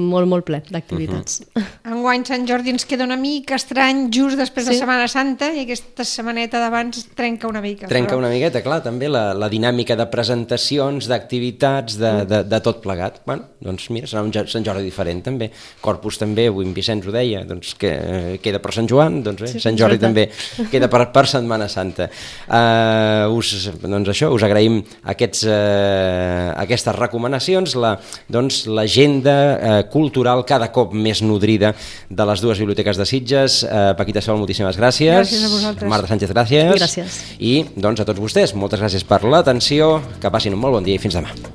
molt, 0.05 0.29
molt 0.29 0.45
ple 0.47 0.61
d'activitats. 0.69 1.41
Uh 1.41 1.59
-huh. 1.61 1.91
Enguany 1.95 2.25
Sant 2.25 2.47
Jordi 2.47 2.69
ens 2.73 2.85
queda 2.85 3.03
una 3.03 3.17
mica 3.17 3.55
estrany 3.55 4.09
just 4.13 4.37
després 4.37 4.65
sí. 4.65 4.71
de 4.71 4.77
Setmana 4.79 5.07
Santa 5.07 5.51
i 5.53 5.61
aquesta 5.65 6.03
setmaneta 6.03 6.59
d'abans 6.59 7.07
trenca 7.15 7.47
una 7.47 7.61
mica. 7.61 7.87
Trenca 7.87 8.13
però... 8.13 8.19
una 8.23 8.29
miqueta, 8.29 8.61
clar, 8.61 8.81
també 8.83 9.09
la, 9.09 9.33
la 9.33 9.49
dinàmica 9.49 9.95
de 9.95 10.05
presentacions, 10.11 11.07
d'activitats, 11.07 11.97
de, 11.97 12.25
de, 12.25 12.43
de 12.43 12.59
tot 12.61 12.81
plegat. 12.81 13.21
Bueno, 13.25 13.43
doncs 13.59 13.89
mira, 13.89 14.07
serà 14.07 14.23
un 14.23 14.33
Sant 14.33 14.65
Jordi 14.65 14.83
diferent 14.83 15.23
també. 15.25 15.49
Corpus 15.81 16.19
també, 16.21 16.47
avui 16.47 16.65
en 16.65 16.73
Vicenç 16.75 17.07
ho 17.07 17.13
deia, 17.13 17.43
doncs 17.47 17.73
que 17.79 17.91
eh, 17.91 18.37
queda 18.43 18.59
per 18.63 18.73
Sant 18.75 18.89
Joan, 18.89 19.21
doncs 19.25 19.41
bé, 19.45 19.51
sí, 19.55 19.61
Sant 19.63 19.77
Jordi 19.79 19.99
també 20.01 20.27
queda 20.71 20.89
per, 20.91 21.05
per 21.15 21.25
Setmana 21.29 21.67
Santa. 21.71 22.09
Uh, 22.45 23.33
us, 23.35 23.69
doncs 23.81 24.11
això, 24.13 24.29
us 24.35 24.45
agraïm 24.45 24.81
aquests, 25.13 25.45
uh, 25.49 26.53
aquestes 26.61 26.95
recomanacions, 26.97 27.75
l'agenda 27.75 27.95
la, 27.95 27.95
doncs, 28.35 28.61
eh, 28.65 29.81
cultural 29.95 30.43
cada 30.47 30.71
cop 30.75 30.93
més 30.93 31.23
nodrida 31.23 31.73
de 32.09 32.29
les 32.29 32.43
dues 32.43 32.59
biblioteques 32.61 32.99
de 32.99 33.07
Sitges. 33.07 33.61
Eh, 33.63 33.83
Paquita 33.97 34.23
Sol, 34.25 34.41
moltíssimes 34.43 34.79
gràcies. 34.79 35.23
Gràcies 35.23 35.43
a 35.47 35.51
vosaltres. 35.55 35.91
Marta 35.91 36.11
Sánchez, 36.11 36.35
gràcies. 36.35 36.73
Gràcies. 36.75 37.19
I 37.39 37.57
doncs 37.75 38.03
a 38.03 38.07
tots 38.07 38.19
vostès, 38.19 38.55
moltes 38.55 38.83
gràcies 38.83 39.07
per 39.07 39.23
l'atenció, 39.23 40.01
que 40.19 40.33
passin 40.33 40.57
un 40.57 40.65
molt 40.65 40.79
bon 40.79 40.87
dia 40.87 40.99
i 40.99 41.05
fins 41.05 41.15
demà. 41.21 41.54